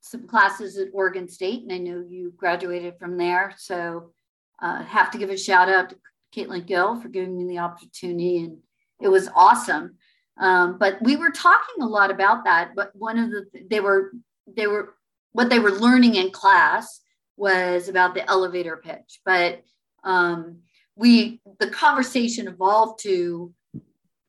some 0.05 0.27
classes 0.27 0.77
at 0.77 0.89
Oregon 0.93 1.27
State, 1.27 1.63
and 1.63 1.73
I 1.73 1.79
know 1.79 2.05
you 2.07 2.35
graduated 2.37 2.99
from 2.99 3.17
there. 3.17 3.55
So 3.57 4.13
uh, 4.61 4.83
have 4.83 5.11
to 5.13 5.19
give 5.19 5.31
a 5.31 5.37
shout 5.37 5.71
out 5.71 5.89
to 5.89 5.97
Caitlin 6.37 6.67
Gill 6.67 7.01
for 7.01 7.09
giving 7.09 7.39
me 7.39 7.47
the 7.47 7.61
opportunity, 7.61 8.39
and 8.45 8.59
it 9.01 9.09
was 9.09 9.31
awesome. 9.35 9.97
Um, 10.37 10.77
but 10.79 11.01
we 11.01 11.17
were 11.17 11.31
talking 11.31 11.83
a 11.83 11.87
lot 11.87 12.11
about 12.11 12.45
that. 12.45 12.73
But 12.77 12.95
one 12.95 13.19
of 13.19 13.31
the 13.31 13.47
they 13.71 13.81
were 13.81 14.13
they 14.47 14.67
were 14.67 14.95
what 15.33 15.49
they 15.49 15.59
were 15.59 15.71
learning 15.71 16.17
in 16.17 16.31
class 16.31 17.01
was 17.39 17.89
about 17.89 18.15
the 18.15 18.29
elevator 18.29 18.77
pitch. 18.77 19.21
But 19.25 19.63
um, 20.05 20.59
we 20.97 21.41
the 21.61 21.71
conversation 21.71 22.47
evolved 22.47 23.01
to 23.05 23.55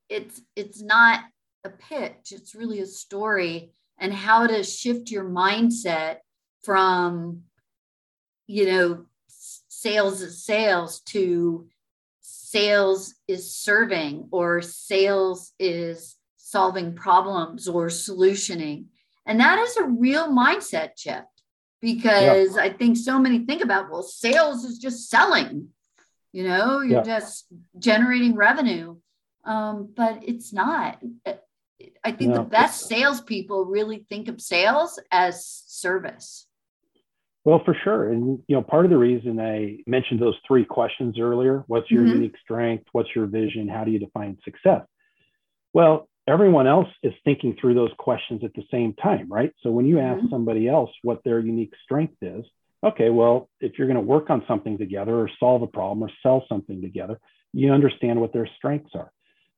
it's 0.07 0.41
it's 0.55 0.81
not 0.81 1.19
a 1.65 1.69
pitch; 1.69 2.31
it's 2.31 2.55
really 2.55 2.79
a 2.79 2.85
story 2.85 3.73
and 3.97 4.13
how 4.13 4.47
to 4.47 4.63
shift 4.63 5.11
your 5.11 5.25
mindset 5.25 6.17
from 6.63 7.43
you 8.47 8.65
know 8.65 9.05
sales 9.27 10.21
is 10.21 10.43
sales 10.43 10.99
to 11.01 11.67
sales 12.21 13.13
is 13.27 13.53
serving 13.55 14.27
or 14.31 14.61
sales 14.61 15.51
is 15.59 16.15
solving 16.37 16.95
problems 16.95 17.67
or 17.67 17.87
solutioning 17.87 18.85
and 19.25 19.39
that 19.39 19.59
is 19.59 19.77
a 19.77 19.83
real 19.83 20.27
mindset 20.29 20.91
shift 20.97 21.27
because 21.81 22.55
yeah. 22.55 22.61
i 22.61 22.69
think 22.69 22.97
so 22.97 23.19
many 23.19 23.39
think 23.39 23.63
about 23.63 23.91
well 23.91 24.03
sales 24.03 24.63
is 24.63 24.77
just 24.77 25.09
selling 25.09 25.67
you 26.31 26.43
know 26.43 26.81
you're 26.81 26.99
yeah. 26.99 27.03
just 27.03 27.45
generating 27.77 28.35
revenue 28.35 28.95
um, 29.43 29.93
but 29.95 30.19
it's 30.23 30.51
not 30.51 30.99
I 32.03 32.11
think 32.11 32.33
the 32.33 32.41
best 32.41 32.87
salespeople 32.87 33.65
really 33.65 34.05
think 34.09 34.27
of 34.27 34.41
sales 34.41 34.99
as 35.11 35.45
service. 35.67 36.47
Well, 37.43 37.61
for 37.63 37.75
sure. 37.83 38.09
And 38.09 38.39
you 38.47 38.55
know, 38.55 38.63
part 38.63 38.85
of 38.85 38.91
the 38.91 38.97
reason 38.97 39.39
I 39.39 39.77
mentioned 39.85 40.19
those 40.19 40.37
three 40.47 40.65
questions 40.65 41.19
earlier, 41.19 41.63
what's 41.67 41.91
your 41.91 42.03
mm-hmm. 42.03 42.13
unique 42.13 42.35
strength? 42.43 42.85
What's 42.91 43.09
your 43.15 43.27
vision? 43.27 43.67
How 43.67 43.83
do 43.83 43.91
you 43.91 43.99
define 43.99 44.37
success? 44.43 44.81
Well, 45.73 46.09
everyone 46.27 46.65
else 46.65 46.87
is 47.03 47.13
thinking 47.23 47.55
through 47.59 47.75
those 47.75 47.91
questions 47.99 48.43
at 48.43 48.53
the 48.55 48.63
same 48.71 48.93
time, 48.93 49.27
right? 49.29 49.53
So 49.61 49.69
when 49.69 49.85
you 49.85 49.99
ask 49.99 50.19
mm-hmm. 50.19 50.29
somebody 50.29 50.67
else 50.67 50.89
what 51.03 51.23
their 51.23 51.39
unique 51.39 51.73
strength 51.83 52.15
is, 52.21 52.45
okay, 52.83 53.09
well, 53.09 53.49
if 53.59 53.77
you're 53.77 53.87
going 53.87 53.95
to 53.95 54.01
work 54.01 54.29
on 54.29 54.43
something 54.47 54.77
together 54.77 55.13
or 55.13 55.29
solve 55.39 55.61
a 55.61 55.67
problem 55.67 56.03
or 56.03 56.11
sell 56.23 56.45
something 56.49 56.81
together, 56.81 57.19
you 57.53 57.71
understand 57.71 58.19
what 58.19 58.33
their 58.33 58.49
strengths 58.57 58.91
are 58.95 59.11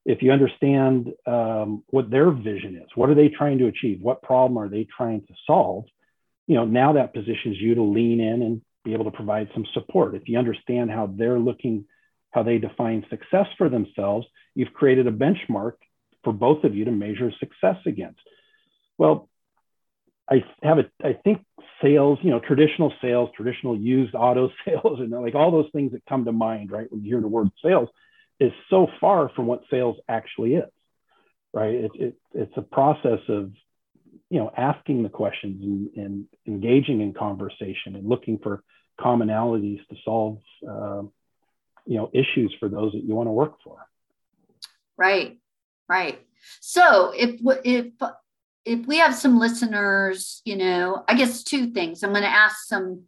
if 0.08 0.22
you 0.22 0.32
understand 0.32 1.12
um, 1.26 1.84
what 1.88 2.10
their 2.10 2.32
vision 2.32 2.78
is, 2.78 2.90
what 2.96 3.10
are 3.10 3.14
they 3.14 3.28
trying 3.28 3.58
to 3.58 3.68
achieve? 3.68 4.00
What 4.02 4.22
problem 4.22 4.58
are 4.58 4.70
they 4.70 4.86
trying 4.86 5.22
to 5.28 5.34
solve? 5.46 5.84
You 6.48 6.56
know, 6.56 6.64
now 6.64 6.94
that 6.94 7.14
positions 7.14 7.58
you 7.60 7.76
to 7.76 7.84
lean 7.84 8.22
in 8.22 8.42
and 8.42 8.62
be 8.86 8.94
able 8.94 9.04
to 9.04 9.12
provide 9.12 9.50
some 9.54 9.66
support. 9.74 10.16
If 10.16 10.30
you 10.30 10.40
understand 10.40 10.92
how 10.92 11.14
they're 11.14 11.38
looking, 11.38 11.86
how 12.32 12.44
they 12.44 12.58
define 12.58 13.06
success 13.10 13.48
for 13.58 13.68
themselves, 13.68 14.26
you've 14.56 14.74
created 14.74 15.08
a 15.08 15.12
benchmark 15.12 15.74
for 16.24 16.32
both 16.32 16.64
of 16.64 16.74
you 16.74 16.86
to 16.86 16.92
measure 16.92 17.30
success 17.38 17.76
against. 17.86 18.22
Well, 18.98 19.28
I 20.32 20.46
have 20.64 20.78
a, 20.78 20.86
I 21.04 21.14
think 21.22 21.44
sales, 21.82 22.20
you 22.22 22.30
know, 22.30 22.40
traditional 22.40 22.94
sales, 23.02 23.30
traditional 23.36 23.78
used 23.78 24.16
auto 24.16 24.52
sales, 24.66 25.02
and 25.02 25.12
like 25.12 25.36
all 25.36 25.52
those 25.52 25.70
things 25.74 25.92
that 25.92 26.06
come 26.06 26.24
to 26.24 26.32
mind, 26.32 26.72
right? 26.72 26.90
When 26.90 27.04
you 27.04 27.12
hear 27.12 27.22
the 27.22 27.28
word 27.28 27.50
sales, 27.62 27.90
is 28.40 28.52
so 28.70 28.88
far 29.00 29.30
from 29.36 29.48
what 29.48 29.64
sales 29.70 29.98
actually 30.08 30.56
is, 30.56 30.70
right? 31.54 31.74
It, 31.74 31.92
it, 31.96 32.16
it's 32.34 32.54
a 32.56 32.62
process 32.62 33.20
of, 33.30 33.52
you 34.30 34.40
know, 34.40 34.52
asking 34.56 35.04
the 35.04 35.10
questions 35.10 35.62
and, 35.64 36.06
and 36.06 36.26
engaging 36.46 37.02
in 37.02 37.14
conversation 37.14 37.96
and 37.96 38.08
looking 38.08 38.38
for 38.40 38.64
commonalities 39.00 39.80
to 39.88 39.96
solve, 40.04 40.40
uh, 40.68 41.04
you 41.86 41.98
know, 41.98 42.10
issues 42.14 42.54
for 42.60 42.70
those 42.70 42.92
that 42.94 43.04
you 43.04 43.16
want 43.16 43.28
to 43.28 43.32
work 43.32 43.56
for. 43.64 43.78
Right, 44.98 45.40
right. 45.88 46.20
So 46.60 47.14
if 47.16 47.40
if 47.64 47.94
if 48.66 48.86
we 48.86 48.98
have 48.98 49.16
some 49.16 49.40
listeners, 49.40 50.42
you 50.44 50.58
know, 50.58 51.04
I 51.08 51.16
guess 51.16 51.44
two 51.44 51.68
things. 51.68 52.04
I'm 52.04 52.12
going 52.12 52.24
to 52.24 52.30
ask 52.30 52.66
some 52.66 53.04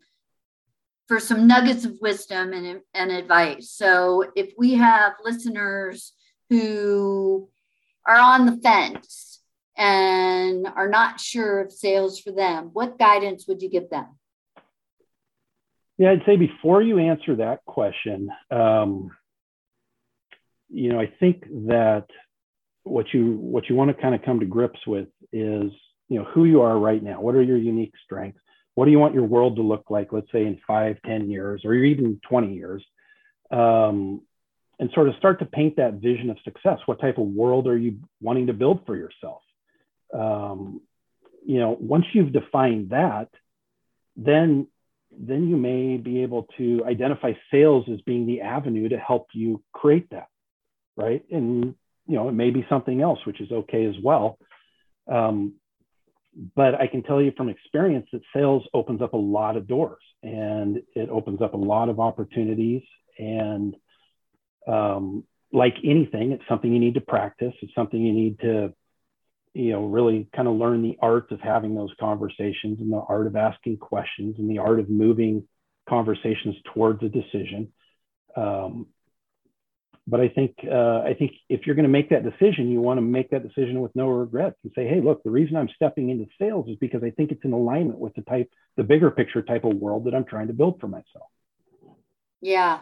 for 1.09 1.19
some 1.19 1.47
nuggets 1.47 1.85
of 1.85 1.97
wisdom 1.99 2.53
and, 2.53 2.81
and 2.93 3.11
advice. 3.11 3.71
So 3.71 4.31
if 4.35 4.53
we 4.59 4.75
have 4.75 5.13
listeners 5.23 6.13
who 6.51 7.49
are 8.05 8.19
on 8.19 8.45
the 8.45 8.57
fence 8.57 9.41
and 9.75 10.67
are 10.67 10.87
not 10.87 11.19
sure 11.19 11.61
of 11.61 11.71
sales 11.71 12.19
for 12.19 12.31
them, 12.31 12.69
what 12.73 12.99
guidance 12.99 13.47
would 13.47 13.63
you 13.63 13.71
give 13.71 13.89
them? 13.89 14.05
Yeah, 15.97 16.11
I'd 16.11 16.21
say 16.27 16.35
before 16.35 16.83
you 16.83 16.99
answer 16.99 17.37
that 17.37 17.65
question, 17.65 18.29
um, 18.51 19.09
you 20.69 20.93
know, 20.93 20.99
I 20.99 21.11
think 21.19 21.43
that 21.69 22.05
what 22.83 23.07
you 23.13 23.31
what 23.33 23.67
you 23.67 23.75
want 23.75 23.89
to 23.89 23.99
kind 23.99 24.13
of 24.13 24.21
come 24.21 24.39
to 24.41 24.45
grips 24.45 24.79
with 24.85 25.07
is 25.33 25.71
you 26.07 26.19
know 26.19 26.25
who 26.25 26.45
you 26.45 26.61
are 26.61 26.77
right 26.77 27.01
now. 27.01 27.19
What 27.19 27.33
are 27.33 27.41
your 27.41 27.57
unique 27.57 27.93
strengths? 28.05 28.39
What 28.79 28.85
do 28.85 28.91
you 28.91 28.99
want 28.99 29.13
your 29.13 29.25
world 29.25 29.57
to 29.57 29.61
look 29.61 29.89
like? 29.89 30.13
Let's 30.13 30.31
say 30.31 30.45
in 30.45 30.57
five, 30.65 31.01
ten 31.05 31.29
years, 31.29 31.63
or 31.65 31.73
even 31.73 32.17
twenty 32.29 32.53
years, 32.53 32.81
um, 33.51 34.21
and 34.79 34.89
sort 34.93 35.09
of 35.09 35.15
start 35.17 35.39
to 35.39 35.45
paint 35.45 35.75
that 35.75 35.95
vision 35.95 36.29
of 36.29 36.37
success. 36.45 36.79
What 36.85 37.01
type 37.01 37.17
of 37.17 37.25
world 37.25 37.67
are 37.67 37.77
you 37.77 37.97
wanting 38.21 38.47
to 38.47 38.53
build 38.53 38.85
for 38.85 38.95
yourself? 38.95 39.41
Um, 40.13 40.79
you 41.45 41.59
know, 41.59 41.75
once 41.77 42.05
you've 42.13 42.31
defined 42.31 42.91
that, 42.91 43.27
then 44.15 44.67
then 45.11 45.49
you 45.49 45.57
may 45.57 45.97
be 45.97 46.23
able 46.23 46.47
to 46.57 46.85
identify 46.87 47.33
sales 47.51 47.83
as 47.91 47.99
being 48.03 48.27
the 48.27 48.39
avenue 48.39 48.87
to 48.87 48.97
help 48.97 49.27
you 49.33 49.61
create 49.73 50.09
that, 50.11 50.29
right? 50.95 51.25
And 51.29 51.75
you 52.07 52.15
know, 52.15 52.29
it 52.29 52.33
may 52.33 52.51
be 52.51 52.65
something 52.69 53.01
else, 53.01 53.19
which 53.25 53.41
is 53.41 53.51
okay 53.51 53.83
as 53.87 53.95
well. 54.01 54.39
Um, 55.11 55.55
but 56.55 56.75
I 56.75 56.87
can 56.87 57.03
tell 57.03 57.21
you 57.21 57.31
from 57.35 57.49
experience 57.49 58.07
that 58.13 58.21
sales 58.35 58.63
opens 58.73 59.01
up 59.01 59.13
a 59.13 59.17
lot 59.17 59.57
of 59.57 59.67
doors 59.67 60.01
and 60.21 60.81
it 60.95 61.09
opens 61.09 61.41
up 61.41 61.53
a 61.53 61.57
lot 61.57 61.89
of 61.89 61.99
opportunities. 61.99 62.83
And 63.17 63.75
um, 64.67 65.23
like 65.51 65.75
anything, 65.83 66.31
it's 66.31 66.47
something 66.47 66.71
you 66.71 66.79
need 66.79 66.93
to 66.95 67.01
practice. 67.01 67.53
It's 67.61 67.73
something 67.73 68.01
you 68.01 68.13
need 68.13 68.39
to, 68.39 68.73
you 69.53 69.71
know, 69.71 69.85
really 69.85 70.29
kind 70.35 70.47
of 70.47 70.55
learn 70.55 70.83
the 70.83 70.97
art 71.01 71.31
of 71.31 71.41
having 71.41 71.75
those 71.75 71.93
conversations 71.99 72.79
and 72.79 72.91
the 72.91 73.01
art 73.07 73.27
of 73.27 73.35
asking 73.35 73.77
questions 73.77 74.35
and 74.37 74.49
the 74.49 74.59
art 74.59 74.79
of 74.79 74.89
moving 74.89 75.47
conversations 75.87 76.55
towards 76.73 77.01
a 77.03 77.09
decision. 77.09 77.73
Um, 78.35 78.87
but 80.09 80.19
I 80.19 80.27
think 80.27 80.55
uh, 80.69 81.01
I 81.01 81.15
think 81.17 81.33
if 81.49 81.65
you're 81.65 81.75
going 81.75 81.83
to 81.83 81.89
make 81.89 82.09
that 82.09 82.23
decision, 82.23 82.71
you 82.71 82.81
want 82.81 82.97
to 82.97 83.01
make 83.01 83.29
that 83.29 83.47
decision 83.47 83.79
with 83.79 83.95
no 83.95 84.07
regrets 84.07 84.57
and 84.63 84.71
say, 84.75 84.87
hey, 84.87 85.01
look, 85.01 85.21
the 85.23 85.29
reason 85.29 85.55
I'm 85.55 85.69
stepping 85.75 86.09
into 86.09 86.25
sales 86.39 86.67
is 86.67 86.77
because 86.77 87.03
I 87.03 87.11
think 87.11 87.31
it's 87.31 87.45
in 87.45 87.53
alignment 87.53 87.99
with 87.99 88.15
the 88.15 88.21
type, 88.21 88.49
the 88.75 88.83
bigger 88.83 89.11
picture 89.11 89.41
type 89.41 89.65
of 89.65 89.75
world 89.75 90.05
that 90.05 90.15
I'm 90.15 90.25
trying 90.25 90.47
to 90.47 90.53
build 90.53 90.79
for 90.79 90.87
myself. 90.87 91.29
Yeah, 92.41 92.79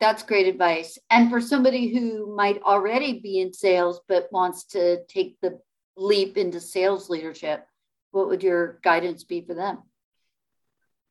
that's 0.00 0.22
great 0.22 0.46
advice. 0.46 0.98
And 1.10 1.30
for 1.30 1.40
somebody 1.40 1.88
who 1.92 2.34
might 2.34 2.62
already 2.62 3.20
be 3.20 3.40
in 3.40 3.52
sales 3.52 4.00
but 4.08 4.32
wants 4.32 4.64
to 4.66 5.04
take 5.06 5.36
the 5.42 5.60
leap 5.96 6.38
into 6.38 6.60
sales 6.60 7.10
leadership, 7.10 7.66
what 8.12 8.28
would 8.28 8.42
your 8.42 8.80
guidance 8.82 9.24
be 9.24 9.42
for 9.42 9.54
them? 9.54 9.82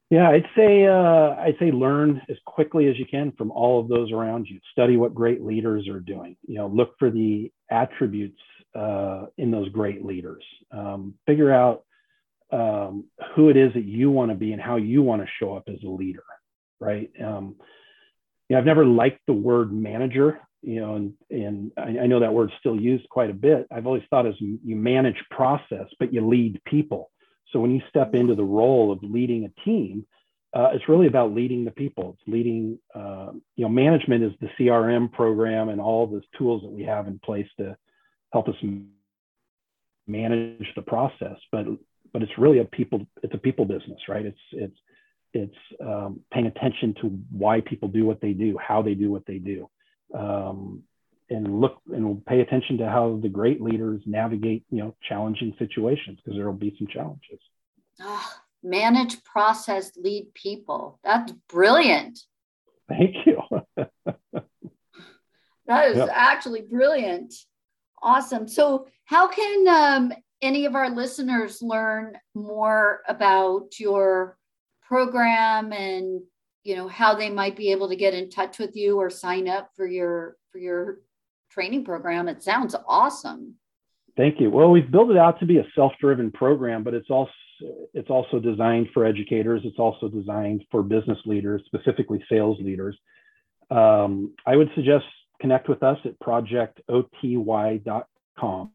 Yeah, 0.10 0.30
I'd 0.30 0.48
say 0.56 0.88
uh, 0.88 1.36
I'd 1.40 1.56
say 1.60 1.72
learn 1.72 2.22
as 2.30 2.38
quickly 2.46 2.88
as 2.88 2.98
you 2.98 3.06
can 3.06 3.32
from 3.38 3.52
all 3.52 3.80
of 3.80 3.88
those 3.88 4.12
around 4.12 4.48
you. 4.50 4.60
Study 4.72 4.98
what 4.98 5.14
great 5.14 5.44
leaders 5.44 5.88
are 5.88 6.00
doing. 6.00 6.36
You 6.48 6.56
know, 6.56 6.68
look 6.68 6.96
for 6.98 7.12
the 7.12 7.52
attributes 7.70 8.40
uh, 8.74 9.26
in 9.38 9.52
those 9.52 9.70
great 9.70 10.04
leaders. 10.04 10.44
Um, 10.72 11.14
figure 11.28 11.54
out 11.54 11.84
um, 12.52 13.06
who 13.36 13.50
it 13.50 13.58
is 13.58 13.72
that 13.76 13.86
you 13.86 14.10
want 14.10 14.32
to 14.32 14.36
be 14.36 14.52
and 14.52 14.62
how 14.62 14.78
you 14.78 15.04
want 15.04 15.22
to 15.22 15.28
show 15.40 15.56
up 15.56 15.66
as 15.68 15.78
a 15.84 15.90
leader. 15.90 16.24
Right. 16.80 17.12
Um, 17.24 17.56
you 18.48 18.56
know, 18.56 18.60
I've 18.60 18.66
never 18.66 18.86
liked 18.86 19.20
the 19.28 19.34
word 19.34 19.72
manager. 19.72 20.40
You 20.64 20.82
know, 20.82 20.96
and 20.96 21.14
and 21.30 21.72
I, 21.78 22.04
I 22.04 22.08
know 22.08 22.20
that 22.20 22.34
word's 22.34 22.54
still 22.60 22.76
used 22.76 23.08
quite 23.10 23.30
a 23.30 23.34
bit. 23.34 23.68
I've 23.72 23.86
always 23.86 24.04
thought 24.10 24.26
as 24.26 24.34
you 24.40 24.76
manage 24.76 25.24
process, 25.30 25.86
but 26.00 26.12
you 26.12 26.28
lead 26.28 26.60
people 26.66 27.12
so 27.52 27.60
when 27.60 27.72
you 27.72 27.82
step 27.90 28.14
into 28.14 28.36
the 28.36 28.44
role 28.44 28.92
of 28.92 29.00
leading 29.04 29.46
a 29.46 29.62
team, 29.66 30.06
uh, 30.54 30.70
it's 30.74 30.90
really 30.90 31.08
about 31.08 31.34
leading 31.34 31.64
the 31.64 31.72
people. 31.72 32.18
It's 32.18 32.28
leading, 32.28 32.80
uh, 32.96 33.32
you 33.56 33.66
know, 33.66 33.70
management 33.70 34.24
is 34.24 34.32
the 34.42 34.50
CRM 34.60 35.12
program 35.12 35.70
and 35.70 35.80
all 35.80 36.08
the 36.08 36.22
tools 36.38 36.64
that 36.64 36.72
we 36.72 36.84
have 36.84 37.08
in 37.08 37.20
place 37.20 37.48
to 37.58 37.78
help 38.34 38.48
us 38.48 38.56
manage 40.08 40.68
the 40.76 40.82
process. 40.82 41.38
But 41.52 41.66
but 42.12 42.24
it's 42.24 42.38
really 42.38 42.60
a 42.60 42.66
people. 42.66 43.06
It's 43.22 43.34
a 43.34 43.38
people 43.38 43.66
business, 43.66 44.00
right? 44.08 44.26
It's 44.26 44.40
it's 44.52 44.78
it's 45.34 45.56
um, 45.86 46.22
paying 46.34 46.48
attention 46.48 46.96
to 47.02 47.08
why 47.32 47.62
people 47.62 47.88
do 47.88 48.06
what 48.06 48.20
they 48.20 48.34
do, 48.34 48.58
how 48.58 48.82
they 48.82 48.96
do 48.96 49.12
what 49.12 49.28
they 49.28 49.38
do, 49.38 49.70
um, 50.18 50.84
and 51.30 51.62
look 51.62 51.80
and 51.92 52.26
pay 52.26 52.39
attention 52.50 52.78
to 52.80 52.90
how 52.90 53.20
the 53.22 53.30
great 53.30 53.62
leaders 53.62 54.02
navigate 54.06 54.64
you 54.70 54.80
know 54.80 54.96
challenging 55.08 55.54
situations 55.60 56.20
because 56.24 56.38
there 56.38 56.46
will 56.46 56.54
be 56.54 56.76
some 56.78 56.88
challenges. 56.88 57.40
Oh, 58.02 58.34
manage 58.64 59.24
process 59.24 59.92
lead 59.98 60.34
people. 60.34 61.00
That's 61.04 61.32
brilliant. 61.48 62.20
Thank 62.88 63.16
you. 63.26 63.42
That 65.70 65.92
is 65.92 65.98
yep. 65.98 66.10
actually 66.12 66.62
brilliant. 66.64 67.32
Awesome. 68.02 68.48
So 68.48 68.88
how 69.06 69.28
can 69.28 69.68
um, 69.68 70.14
any 70.42 70.66
of 70.66 70.74
our 70.74 70.90
listeners 70.90 71.62
learn 71.62 72.18
more 72.34 73.02
about 73.08 73.80
your 73.80 74.36
program 74.82 75.72
and 75.72 76.22
you 76.64 76.76
know 76.76 76.88
how 76.88 77.14
they 77.14 77.30
might 77.30 77.56
be 77.56 77.72
able 77.72 77.88
to 77.90 77.96
get 77.96 78.16
in 78.16 78.32
touch 78.32 78.58
with 78.58 78.76
you 78.76 78.98
or 78.98 79.12
sign 79.12 79.48
up 79.48 79.70
for 79.76 79.86
your 79.86 80.38
for 80.52 80.58
your 80.58 81.02
training 81.50 81.86
program. 81.86 82.28
It 82.28 82.44
sounds 82.44 82.76
awesome. 82.88 83.56
Thank 84.18 84.42
you. 84.42 84.50
Well, 84.50 84.70
we've 84.70 84.92
built 84.92 85.12
it 85.12 85.18
out 85.18 85.40
to 85.40 85.46
be 85.46 85.58
a 85.58 85.68
self-driven 85.76 86.32
program, 86.32 86.84
but 86.84 86.94
it's 86.94 87.10
also 87.10 87.32
it's 87.94 88.10
also 88.10 88.40
designed 88.40 88.88
for 88.94 89.06
educators. 89.06 89.62
It's 89.66 89.80
also 89.80 90.08
designed 90.08 90.64
for 90.72 90.82
business 90.82 91.18
leaders, 91.26 91.62
specifically 91.66 92.24
sales 92.30 92.58
leaders. 92.62 92.98
Um, 93.70 94.34
I 94.46 94.56
would 94.56 94.70
suggest 94.76 95.04
connect 95.42 95.68
with 95.70 95.84
us 95.84 95.98
at 96.06 96.20
projectoty.com. 96.20 98.72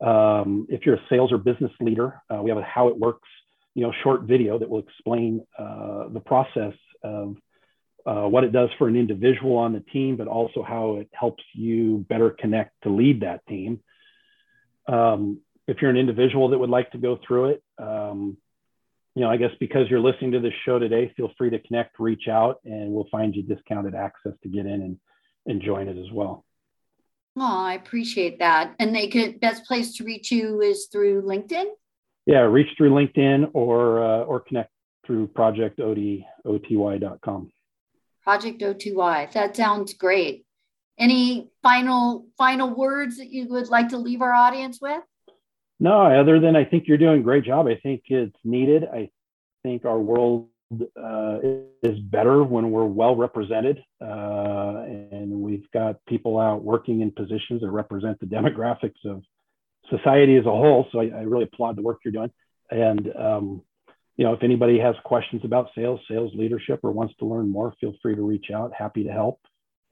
Um, 0.00 0.66
if 0.68 0.84
you're 0.84 0.96
a 0.96 1.02
sales 1.08 1.30
or 1.30 1.38
business 1.38 1.70
leader, 1.80 2.20
uh, 2.28 2.42
we 2.42 2.50
have 2.50 2.58
a 2.58 2.62
how 2.62 2.88
it 2.88 2.98
works, 2.98 3.28
you 3.74 3.82
know, 3.82 3.92
short 4.02 4.22
video 4.22 4.58
that 4.58 4.68
will 4.68 4.80
explain 4.80 5.46
uh, 5.58 6.08
the 6.08 6.20
process 6.20 6.74
of 7.04 7.36
uh, 8.06 8.26
what 8.26 8.44
it 8.44 8.52
does 8.52 8.70
for 8.78 8.88
an 8.88 8.96
individual 8.96 9.56
on 9.56 9.72
the 9.72 9.80
team, 9.80 10.16
but 10.16 10.26
also 10.26 10.62
how 10.62 10.96
it 10.96 11.08
helps 11.12 11.42
you 11.54 12.04
better 12.08 12.30
connect 12.30 12.72
to 12.82 12.90
lead 12.90 13.20
that 13.20 13.46
team. 13.46 13.80
Um, 14.88 15.40
if 15.68 15.80
you're 15.80 15.90
an 15.90 15.96
individual 15.96 16.50
that 16.50 16.58
would 16.58 16.70
like 16.70 16.90
to 16.92 16.98
go 16.98 17.18
through 17.26 17.50
it, 17.50 17.62
um, 17.78 18.36
you 19.14 19.22
know, 19.22 19.30
I 19.30 19.36
guess 19.36 19.50
because 19.60 19.88
you're 19.90 20.00
listening 20.00 20.32
to 20.32 20.40
this 20.40 20.54
show 20.64 20.78
today, 20.78 21.12
feel 21.16 21.30
free 21.36 21.50
to 21.50 21.58
connect, 21.58 21.98
reach 21.98 22.28
out, 22.28 22.60
and 22.64 22.92
we'll 22.92 23.08
find 23.10 23.36
you 23.36 23.42
discounted 23.42 23.94
access 23.94 24.32
to 24.42 24.48
get 24.48 24.64
in 24.66 24.82
and, 24.82 24.98
and 25.46 25.62
join 25.62 25.88
it 25.88 25.98
as 25.98 26.10
well. 26.12 26.44
Oh, 27.36 27.64
I 27.64 27.74
appreciate 27.74 28.40
that. 28.40 28.74
And 28.78 28.94
they 28.94 29.08
could 29.08 29.40
best 29.40 29.64
place 29.66 29.96
to 29.96 30.04
reach 30.04 30.30
you 30.30 30.60
is 30.60 30.88
through 30.90 31.22
LinkedIn. 31.22 31.64
Yeah, 32.26 32.40
reach 32.40 32.68
through 32.76 32.90
LinkedIn 32.90 33.50
or 33.52 34.02
uh, 34.02 34.24
or 34.24 34.40
connect 34.40 34.70
through 35.06 35.28
projectoty.com. 35.28 37.52
Project 38.22 38.62
OTY. 38.62 39.32
That 39.32 39.56
sounds 39.56 39.94
great. 39.94 40.44
Any 40.98 41.50
final 41.62 42.26
final 42.38 42.70
words 42.70 43.16
that 43.18 43.30
you 43.30 43.48
would 43.48 43.68
like 43.68 43.88
to 43.88 43.96
leave 43.96 44.22
our 44.22 44.32
audience 44.32 44.78
with? 44.80 45.02
No, 45.80 46.02
other 46.02 46.38
than 46.38 46.54
I 46.54 46.64
think 46.64 46.86
you're 46.86 46.98
doing 46.98 47.20
a 47.20 47.22
great 47.22 47.44
job. 47.44 47.66
I 47.66 47.76
think 47.82 48.02
it's 48.06 48.36
needed. 48.44 48.84
I 48.84 49.10
think 49.64 49.84
our 49.84 49.98
world 49.98 50.48
uh, 50.72 51.38
is 51.82 51.98
better 51.98 52.44
when 52.44 52.70
we're 52.70 52.84
well 52.84 53.16
represented, 53.16 53.82
uh, 54.00 54.84
and 55.10 55.30
we've 55.32 55.68
got 55.72 55.96
people 56.06 56.38
out 56.38 56.62
working 56.62 57.00
in 57.00 57.10
positions 57.10 57.62
that 57.62 57.70
represent 57.70 58.20
the 58.20 58.26
demographics 58.26 59.04
of 59.04 59.22
society 59.90 60.36
as 60.36 60.46
a 60.46 60.50
whole. 60.50 60.86
So 60.92 61.00
I, 61.00 61.06
I 61.06 61.22
really 61.22 61.44
applaud 61.44 61.76
the 61.76 61.82
work 61.82 62.00
you're 62.04 62.12
doing. 62.12 62.30
And 62.70 63.12
um, 63.16 63.62
you 64.16 64.24
know, 64.24 64.32
if 64.32 64.42
anybody 64.42 64.78
has 64.78 64.94
questions 65.04 65.42
about 65.44 65.68
sales, 65.74 66.00
sales 66.08 66.32
leadership, 66.34 66.80
or 66.82 66.92
wants 66.92 67.14
to 67.18 67.26
learn 67.26 67.50
more, 67.50 67.74
feel 67.80 67.94
free 68.02 68.14
to 68.14 68.22
reach 68.22 68.50
out. 68.54 68.72
Happy 68.76 69.04
to 69.04 69.10
help. 69.10 69.40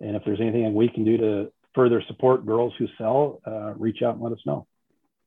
And 0.00 0.16
if 0.16 0.22
there's 0.24 0.40
anything 0.40 0.74
we 0.74 0.88
can 0.88 1.04
do 1.04 1.16
to 1.18 1.52
further 1.74 2.02
support 2.06 2.46
girls 2.46 2.72
who 2.78 2.86
sell, 2.98 3.40
uh, 3.46 3.74
reach 3.74 4.02
out 4.02 4.14
and 4.14 4.22
let 4.22 4.32
us 4.32 4.40
know. 4.44 4.66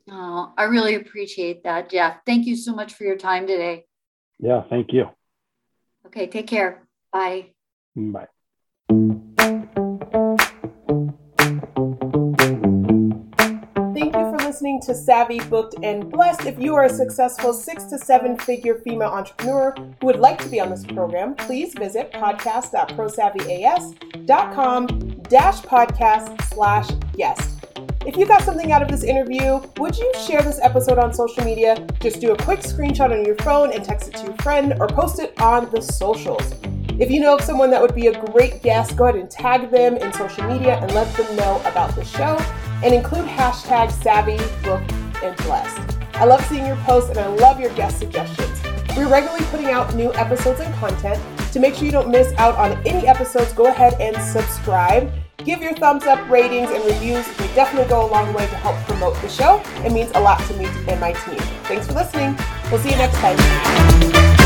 Oh, 0.10 0.54
I 0.58 0.64
really 0.64 0.96
appreciate 0.96 1.64
that, 1.64 1.90
Jeff. 1.90 2.18
Thank 2.26 2.46
you 2.46 2.56
so 2.56 2.74
much 2.74 2.94
for 2.94 3.04
your 3.06 3.18
time 3.18 3.48
today. 3.48 3.86
Yeah, 4.40 4.64
thank 4.70 4.92
you. 4.92 5.06
Okay, 6.08 6.28
take 6.28 6.48
care. 6.48 6.86
Bye. 7.12 7.52
Bye. 7.96 8.28
To 14.86 14.96
Savvy, 14.96 15.40
Booked, 15.40 15.76
and 15.84 16.12
Blessed. 16.12 16.46
If 16.46 16.60
you 16.60 16.76
are 16.76 16.84
a 16.86 16.90
successful 16.90 17.54
six 17.54 17.84
to 17.86 17.98
seven 17.98 18.38
figure 18.38 18.76
female 18.76 19.10
entrepreneur 19.10 19.74
who 20.00 20.06
would 20.08 20.20
like 20.20 20.38
to 20.44 20.50
be 20.50 20.60
on 20.60 20.70
this 20.70 20.86
program, 20.86 21.34
please 21.36 21.74
visit 21.74 22.12
podcast.prosavvyas.com 22.14 24.88
dash 25.30 25.62
podcast 25.62 26.54
slash 26.54 26.90
guest. 27.16 27.50
If 28.06 28.18
you 28.18 28.26
got 28.26 28.42
something 28.42 28.74
out 28.74 28.82
of 28.82 28.90
this 28.90 29.04
interview, 29.04 29.62
would 29.78 29.98
you 29.98 30.12
share 30.28 30.42
this 30.42 30.60
episode 30.62 30.98
on 30.98 31.14
social 31.14 31.46
media? 31.46 31.88
Just 32.02 32.20
do 32.20 32.34
a 32.34 32.38
quick 32.38 32.60
screenshot 32.60 33.18
on 33.18 33.24
your 33.26 33.38
phone 33.38 33.72
and 33.72 33.82
text 33.84 34.10
it 34.10 34.16
to 34.16 34.26
your 34.26 34.36
friend 34.38 34.74
or 34.80 34.88
post 34.88 35.20
it 35.20 35.40
on 35.42 35.70
the 35.72 35.82
socials. 35.82 36.54
If 37.00 37.10
you 37.10 37.22
know 37.22 37.36
of 37.36 37.42
someone 37.42 37.72
that 37.72 37.82
would 37.82 37.96
be 37.96 38.08
a 38.08 38.26
great 38.26 38.62
guest, 38.62 38.98
go 38.98 39.06
ahead 39.06 39.16
and 39.16 39.30
tag 39.30 39.72
them 39.72 39.96
in 39.98 40.14
social 40.14 40.44
media 40.44 40.78
and 40.80 40.94
let 40.94 41.12
them 41.16 41.36
know 41.36 41.62
about 41.66 41.96
the 41.96 42.04
show 42.04 42.38
and 42.84 42.94
include 42.94 43.26
hashtag 43.26 43.92
savvy, 43.92 44.38
book, 44.64 44.82
and 45.24 45.36
blessed. 45.38 45.98
I 46.16 46.26
love 46.26 46.46
seeing 46.46 46.66
your 46.66 46.76
posts 46.78 47.10
and 47.10 47.18
I 47.18 47.28
love 47.28 47.60
your 47.60 47.74
guest 47.74 48.00
suggestions. 48.00 48.62
We're 48.96 49.10
regularly 49.10 49.46
putting 49.46 49.72
out 49.72 49.96
new 49.96 50.14
episodes 50.14 50.60
and 50.60 50.74
content. 50.76 51.20
To 51.54 51.60
make 51.60 51.76
sure 51.76 51.86
you 51.86 51.92
don't 51.92 52.10
miss 52.10 52.34
out 52.38 52.56
on 52.56 52.72
any 52.86 53.08
episodes, 53.08 53.54
go 53.54 53.68
ahead 53.68 54.00
and 54.00 54.16
subscribe. 54.24 55.12
Give 55.38 55.62
your 55.62 55.74
thumbs 55.74 56.04
up, 56.04 56.30
ratings, 56.30 56.70
and 56.70 56.84
reviews. 56.86 57.26
They 57.38 57.48
definitely 57.54 57.90
go 57.90 58.06
a 58.06 58.10
long 58.10 58.34
way 58.34 58.46
to 58.48 58.56
help 58.56 58.76
promote 58.86 59.20
the 59.22 59.30
show. 59.30 59.62
It 59.86 59.92
means 59.92 60.12
a 60.16 60.20
lot 60.20 60.40
to 60.48 60.54
me 60.56 60.66
and 60.88 61.00
my 61.00 61.14
team. 61.14 61.40
Thanks 61.66 61.88
for 61.88 61.94
listening. 61.94 62.38
We'll 62.72 62.80
see 62.80 62.92
you 62.92 62.98
next 62.98 63.18
time. 63.18 64.43